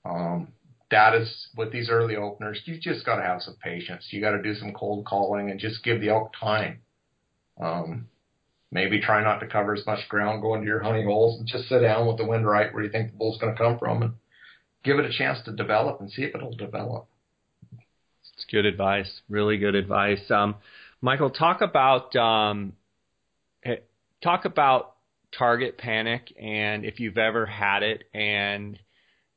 [0.05, 0.49] Um,
[0.91, 2.63] that is with these early openers.
[2.65, 4.07] You just got to have some patience.
[4.11, 6.79] You got to do some cold calling and just give the elk time.
[7.61, 8.09] Um,
[8.71, 11.69] maybe try not to cover as much ground, go into your honey holes, and just
[11.69, 14.03] sit down with the wind right where you think the bull's going to come from,
[14.03, 14.13] and
[14.85, 17.07] give it a chance to develop and see if it'll develop.
[18.35, 19.23] It's good advice.
[19.29, 20.31] Really good advice.
[20.31, 20.57] Um,
[21.01, 22.75] Michael, talk about um,
[24.27, 24.95] talk about
[25.37, 28.79] target panic and if you've ever had it, and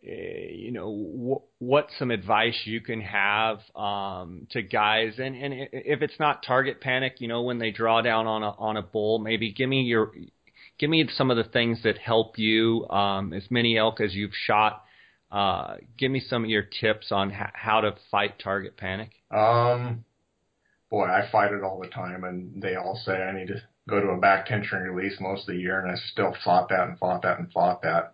[0.04, 5.14] uh, you know wh- what some advice you can have um, to guys.
[5.18, 8.50] And, and if it's not target panic, you know when they draw down on a
[8.52, 10.12] on a bull, maybe give me your
[10.78, 12.88] give me some of the things that help you.
[12.90, 14.84] Um, as many elk as you've shot
[15.32, 19.12] uh, give me some of your tips on how to fight target panic.
[19.30, 20.06] Um,
[20.90, 24.00] boy, I fight it all the time, and they all say I need to go
[24.00, 27.00] to a back tension release most of the year, and I still fought that and
[27.00, 28.14] fought that and fought that.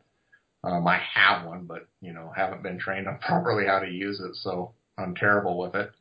[0.64, 4.20] Um, I have one, but you know, haven't been trained on properly how to use
[4.20, 4.36] it.
[4.36, 5.92] So I'm terrible with it.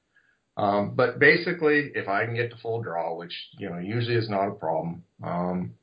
[0.56, 4.30] Um, but basically, if I can get to full draw, which you know usually is
[4.30, 5.74] not a problem, um,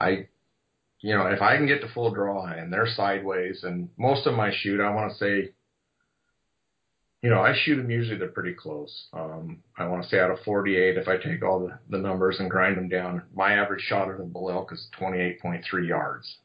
[0.00, 0.28] I,
[1.00, 4.34] you know, if I can get to full draw and they're sideways, and most of
[4.34, 5.52] my shoot, I want to say,
[7.22, 9.08] you know, I shoot them usually they're pretty close.
[9.12, 12.36] Um, I want to say out of 48, if I take all the, the numbers
[12.38, 16.38] and grind them down, my average shot at a bull elk is 28.3 yards.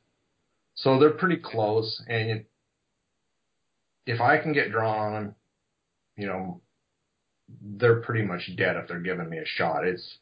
[0.76, 2.46] So they're pretty close, and
[4.06, 5.36] if I can get drawn
[6.22, 6.62] you know,
[7.62, 9.86] they're pretty much dead if they're giving me a shot.
[9.86, 10.20] It's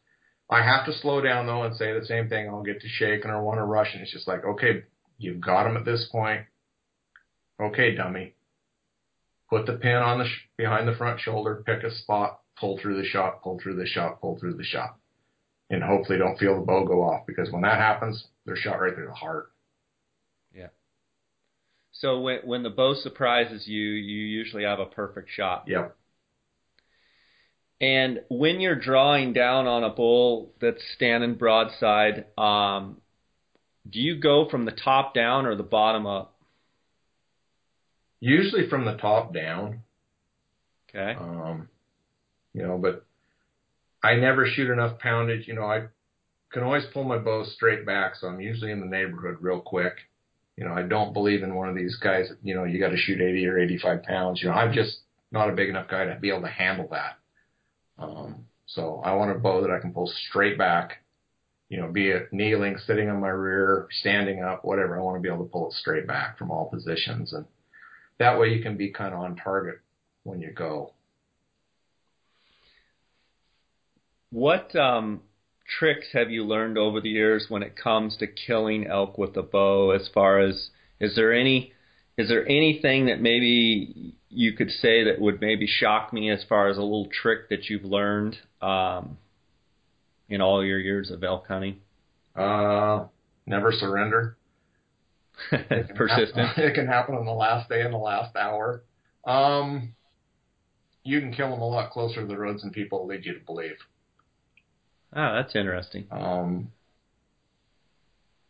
[0.49, 2.47] I have to slow down though and say the same thing.
[2.47, 4.83] I'll get to shaking or want to rush, and it's just like, okay,
[5.17, 6.41] you've got them at this point.
[7.61, 8.33] Okay, dummy.
[9.49, 13.01] Put the pin on the sh- behind the front shoulder, pick a spot, pull through
[13.01, 14.95] the shot, pull through the shot, pull through the shot,
[15.69, 18.93] and hopefully don't feel the bow go off because when that happens, they're shot right
[18.93, 19.51] through the heart.
[20.53, 20.67] Yeah.
[21.91, 25.65] So when when the bow surprises you, you usually have a perfect shot.
[25.67, 25.95] Yep.
[27.81, 32.97] And when you're drawing down on a bull that's standing broadside, um,
[33.89, 36.35] do you go from the top down or the bottom up?
[38.19, 39.81] Usually from the top down.
[40.89, 41.17] Okay.
[41.19, 41.69] Um,
[42.53, 43.05] you know, but
[44.03, 45.47] I never shoot enough poundage.
[45.47, 45.87] You know, I
[46.51, 49.93] can always pull my bow straight back, so I'm usually in the neighborhood real quick.
[50.57, 52.29] You know, I don't believe in one of these guys.
[52.43, 54.41] You know, you got to shoot 80 or 85 pounds.
[54.41, 54.97] You know, I'm just
[55.31, 57.17] not a big enough guy to be able to handle that.
[57.97, 61.03] Um, so I want a bow that I can pull straight back,
[61.69, 64.97] you know, be it kneeling, sitting on my rear, standing up, whatever.
[64.97, 67.33] I want to be able to pull it straight back from all positions.
[67.33, 67.45] And
[68.19, 69.79] that way you can be kind of on target
[70.23, 70.93] when you go.
[74.31, 75.21] What um,
[75.79, 79.41] tricks have you learned over the years when it comes to killing elk with a
[79.41, 79.91] bow?
[79.91, 81.73] As far as is there any
[82.17, 86.67] is there anything that maybe you could say that would maybe shock me as far
[86.67, 89.17] as a little trick that you've learned um,
[90.27, 91.77] in all your years of elk hunting?
[92.35, 93.05] Uh,
[93.45, 94.35] never surrender.
[95.49, 96.47] Persistent.
[96.47, 98.83] Happen, it can happen on the last day and the last hour.
[99.25, 99.93] Um,
[101.03, 103.45] you can kill them a lot closer to the roads than people lead you to
[103.45, 103.77] believe.
[105.15, 106.05] Oh, that's interesting.
[106.11, 106.71] Um,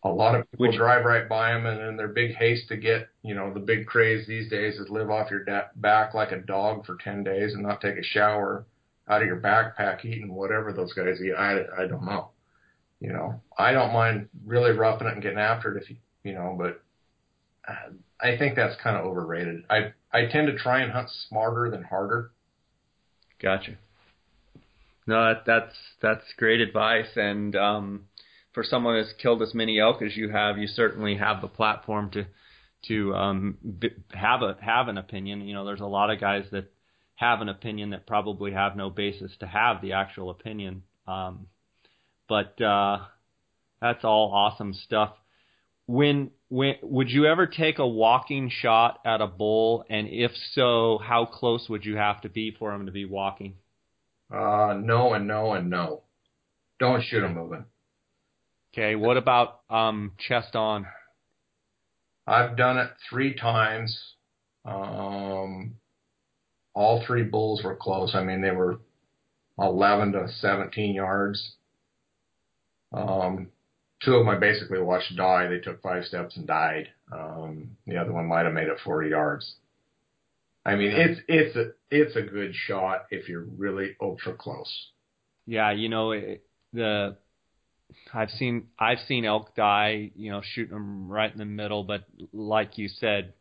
[0.03, 2.77] a lot of people Which, drive right by them and in their big haste to
[2.77, 6.31] get, you know, the big craze these days is live off your da- back like
[6.31, 8.65] a dog for 10 days and not take a shower
[9.07, 11.33] out of your backpack eating whatever those guys eat.
[11.33, 12.29] I, I don't know.
[12.99, 16.33] You know, I don't mind really roughing it and getting after it if you, you
[16.33, 16.81] know, but
[17.67, 17.91] uh,
[18.21, 19.63] I think that's kind of overrated.
[19.69, 22.31] I, I tend to try and hunt smarter than harder.
[23.41, 23.77] Gotcha.
[25.07, 27.09] No, that, that's, that's great advice.
[27.15, 28.05] And, um,
[28.53, 32.09] for someone that's killed as many elk as you have, you certainly have the platform
[32.11, 32.25] to
[32.87, 33.57] to um,
[34.11, 35.47] have a have an opinion.
[35.47, 36.71] You know, there's a lot of guys that
[37.15, 40.83] have an opinion that probably have no basis to have the actual opinion.
[41.07, 41.47] Um,
[42.27, 42.99] but uh,
[43.81, 45.13] that's all awesome stuff.
[45.89, 50.99] When when would you ever take a walking shot at a bull, and if so,
[51.03, 53.55] how close would you have to be for him to be walking?
[54.31, 56.03] Uh, no and no and no.
[56.79, 57.65] Don't shoot him moving.
[58.71, 60.85] Okay, what about um, chest on?
[62.27, 63.99] I've done it three times.
[64.65, 65.73] Um,
[66.75, 68.13] all three bulls were close.
[68.13, 68.79] I mean, they were
[69.57, 71.53] 11 to 17 yards.
[72.93, 73.47] Um,
[74.01, 75.47] two of them I basically watched die.
[75.47, 76.89] They took five steps and died.
[77.11, 79.55] Um, the other one might have made it 40 yards.
[80.65, 84.71] I mean, it's it's a it's a good shot if you're really ultra close.
[85.45, 86.43] Yeah, you know it,
[86.73, 87.17] the
[88.13, 91.83] I've seen I've seen elk die, you know, shooting them right in the middle.
[91.83, 93.33] But like you said,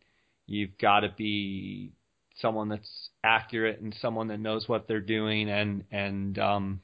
[0.46, 1.92] you've got to be
[2.36, 6.80] someone that's accurate and someone that knows what they're doing, and and um,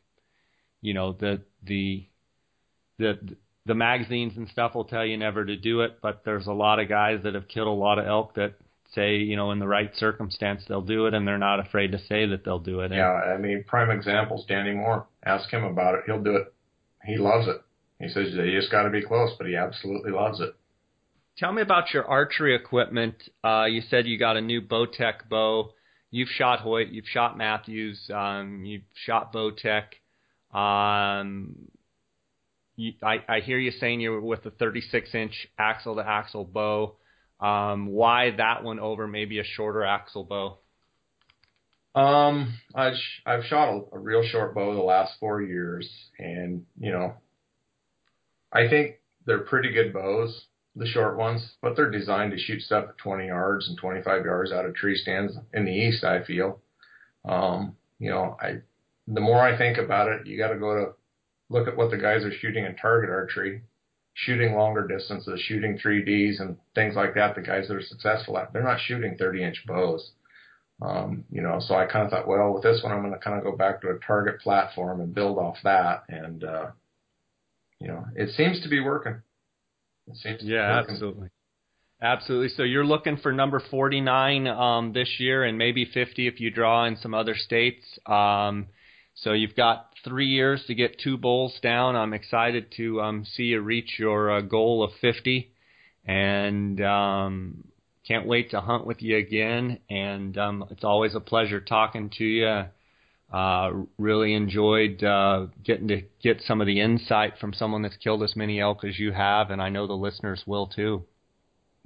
[0.82, 2.06] you know the the
[2.98, 3.36] the
[3.66, 5.98] the magazines and stuff will tell you never to do it.
[6.02, 8.54] But there's a lot of guys that have killed a lot of elk that
[8.94, 11.98] say, you know, in the right circumstance they'll do it, and they're not afraid to
[11.98, 12.92] say that they'll do it.
[12.92, 15.06] Yeah, I mean, prime examples, Danny Moore.
[15.24, 16.54] Ask him about it; he'll do it
[17.04, 17.60] he loves it.
[18.00, 20.54] He says you just got to be close, but he absolutely loves it.
[21.36, 23.16] Tell me about your archery equipment.
[23.42, 25.72] Uh, you said you got a new Bowtech bow.
[26.10, 29.84] You've shot Hoyt, you've shot Mathews, um, you've shot Bowtech.
[30.56, 31.56] Um,
[33.02, 36.96] I, I hear you saying you're with a 36 inch axle to axle bow.
[37.40, 40.58] Um, why that one over maybe a shorter axle bow?
[41.94, 42.94] Um, I've
[43.24, 47.14] I've shot a, a real short bow the last four years, and you know,
[48.52, 48.96] I think
[49.26, 53.26] they're pretty good bows, the short ones, but they're designed to shoot stuff at 20
[53.26, 56.02] yards and 25 yards out of tree stands in the east.
[56.02, 56.60] I feel.
[57.24, 58.62] Um, you know, I
[59.06, 60.92] the more I think about it, you got to go to
[61.50, 63.62] look at what the guys are shooting in target archery,
[64.14, 67.34] shooting longer distances, shooting 3Ds and things like that.
[67.34, 70.12] The guys that are successful at, they're not shooting 30 inch bows.
[70.82, 73.18] Um, you know, so I kind of thought, well, with this one, I'm going to
[73.18, 76.04] kind of go back to a target platform and build off that.
[76.08, 76.66] And, uh,
[77.80, 79.20] you know, it seems to be working.
[80.08, 80.94] It seems yeah, working.
[80.94, 81.28] absolutely.
[82.02, 82.48] Absolutely.
[82.48, 86.84] So you're looking for number 49 um, this year and maybe 50 if you draw
[86.84, 87.84] in some other states.
[88.04, 88.66] Um,
[89.14, 91.96] so you've got three years to get two bulls down.
[91.96, 95.50] I'm excited to um, see you reach your uh, goal of 50,
[96.04, 97.64] and um,
[98.06, 99.78] can't wait to hunt with you again.
[99.88, 102.64] And um, it's always a pleasure talking to you.
[103.32, 108.22] Uh, really enjoyed uh, getting to get some of the insight from someone that's killed
[108.22, 111.04] as many elk as you have, and I know the listeners will too.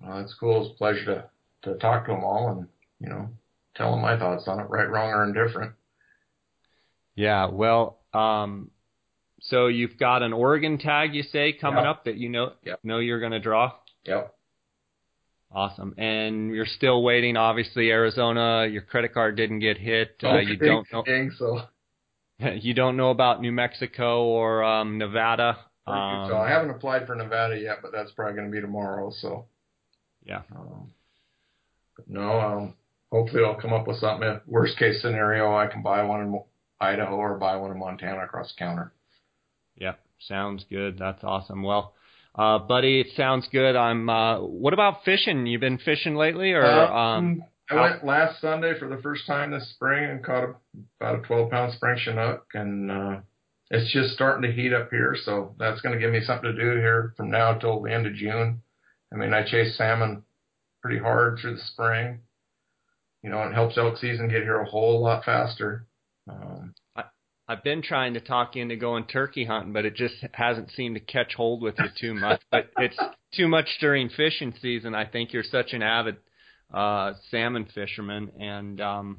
[0.02, 0.66] Well, that's cool.
[0.66, 1.24] It's a pleasure to
[1.62, 2.68] to talk to them all and
[3.00, 3.28] you know
[3.74, 5.72] tell them my thoughts on it, right, wrong, or indifferent.
[7.18, 8.70] Yeah, well, um,
[9.40, 11.90] so you've got an Oregon tag, you say, coming yep.
[11.90, 12.78] up that you know yep.
[12.84, 13.72] know you're going to draw.
[14.04, 14.32] Yep.
[15.50, 17.36] Awesome, and you're still waiting.
[17.36, 20.14] Obviously, Arizona, your credit card didn't get hit.
[20.22, 21.02] Uh, you don't know.
[21.36, 21.62] So.
[22.54, 25.58] you don't know about New Mexico or um, Nevada.
[25.88, 29.10] Um, so I haven't applied for Nevada yet, but that's probably going to be tomorrow.
[29.18, 29.46] So.
[30.24, 30.42] Yeah.
[30.54, 30.92] Um,
[32.06, 32.74] no, um,
[33.10, 34.40] hopefully I'll come up with something.
[34.46, 36.42] Worst case scenario, I can buy one in
[36.80, 38.92] Idaho or buy one in Montana across the counter.
[39.76, 39.94] Yeah,
[40.26, 40.98] sounds good.
[40.98, 41.62] That's awesome.
[41.62, 41.94] Well,
[42.34, 43.76] uh, buddy, it sounds good.
[43.76, 44.08] I'm.
[44.08, 45.46] Uh, what about fishing?
[45.46, 46.64] You been fishing lately, or?
[46.64, 50.54] Uh, um, I went last Sunday for the first time this spring and caught a,
[51.00, 53.16] about a 12 pound spring chinook, and uh,
[53.70, 56.56] it's just starting to heat up here, so that's going to give me something to
[56.56, 58.62] do here from now till the end of June.
[59.12, 60.22] I mean, I chase salmon
[60.80, 62.20] pretty hard through the spring.
[63.22, 65.86] You know, it helps elk season get here a whole lot faster.
[66.28, 67.04] Um, I,
[67.48, 70.96] I've been trying to talk you into going turkey hunting, but it just hasn't seemed
[70.96, 72.40] to catch hold with you too much.
[72.50, 72.98] but it's
[73.34, 74.94] too much during fishing season.
[74.94, 76.16] I think you're such an avid
[76.72, 79.18] uh, salmon fisherman, and um,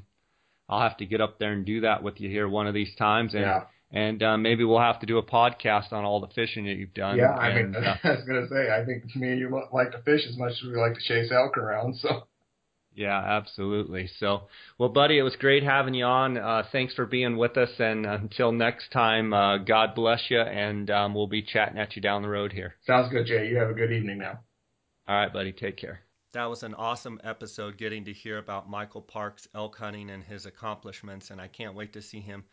[0.68, 2.94] I'll have to get up there and do that with you here one of these
[2.98, 3.34] times.
[3.34, 3.64] And, yeah.
[3.92, 6.94] And uh, maybe we'll have to do a podcast on all the fishing that you've
[6.94, 7.18] done.
[7.18, 10.02] Yeah, I mean, uh, I was gonna say, I think me and you like to
[10.04, 11.96] fish as much as we like to chase elk around.
[11.96, 12.28] So
[13.00, 14.10] yeah, absolutely.
[14.20, 16.38] So, well, buddy, it was great having you on.
[16.38, 17.70] Uh, thanks for being with us.
[17.80, 20.42] And until next time, uh, God bless you.
[20.42, 22.76] And um, we'll be chatting at you down the road here.
[22.86, 23.48] Sounds good, Jay.
[23.48, 24.42] You have a good evening now.
[25.08, 25.54] All right, buddy.
[25.54, 26.02] Take care.
[26.34, 30.46] That was an awesome episode getting to hear about Michael Parks elk hunting and his
[30.46, 31.32] accomplishments.
[31.32, 32.44] And I can't wait to see him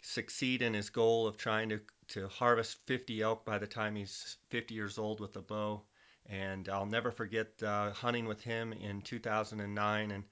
[0.00, 4.38] succeed in his goal of trying to, to harvest 50 elk by the time he's
[4.48, 5.82] 50 years old with a bow
[6.26, 10.24] and I'll never forget uh, hunting with him in 2009 and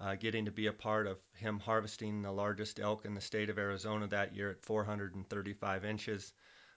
[0.00, 3.50] uh, getting to be a part of him harvesting the largest elk in the state
[3.50, 6.32] of Arizona that year at 435 inches.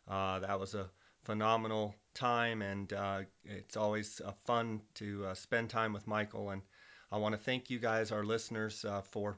[0.07, 0.89] Uh, that was a
[1.23, 6.49] phenomenal time, and uh, it's always uh, fun to uh, spend time with Michael.
[6.51, 6.61] And
[7.11, 9.37] I want to thank you guys, our listeners, for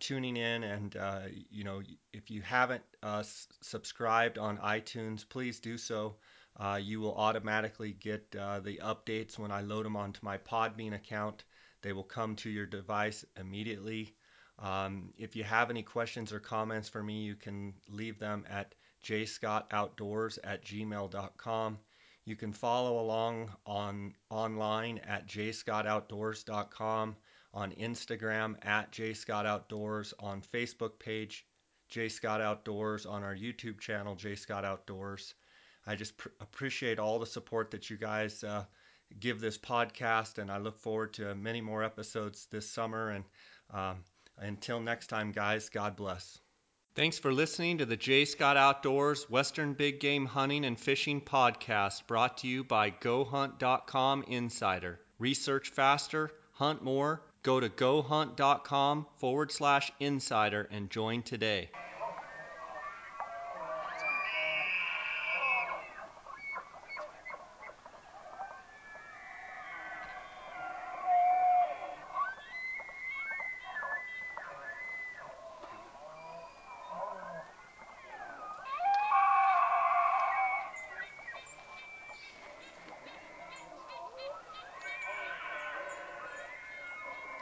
[0.00, 0.64] tuning in.
[0.64, 0.96] And
[1.50, 6.16] you know, if you haven't s- subscribed on iTunes, please do so.
[6.56, 10.94] Uh, you will automatically get uh, the updates when I load them onto my Podbean
[10.94, 11.44] account.
[11.82, 14.14] They will come to your device immediately.
[14.58, 18.74] Um, if you have any questions or comments for me, you can leave them at
[19.02, 21.78] jscottoutdoors at gmail.com.
[22.24, 27.16] You can follow along on online at jscottoutdoors.com,
[27.52, 31.46] on Instagram at jscottoutdoors, on Facebook page
[31.90, 35.34] jscottoutdoors, on our YouTube channel jscottoutdoors.
[35.86, 38.64] I just pr- appreciate all the support that you guys uh,
[39.18, 43.10] give this podcast, and I look forward to many more episodes this summer.
[43.10, 43.24] And
[43.72, 44.04] um,
[44.38, 46.38] until next time, guys, God bless.
[46.94, 48.24] Thanks for listening to the J.
[48.24, 55.00] Scott Outdoors Western Big Game Hunting and Fishing Podcast brought to you by GoHunt.com Insider.
[55.18, 57.22] Research faster, hunt more.
[57.42, 61.70] Go to gohunt.com forward slash insider and join today.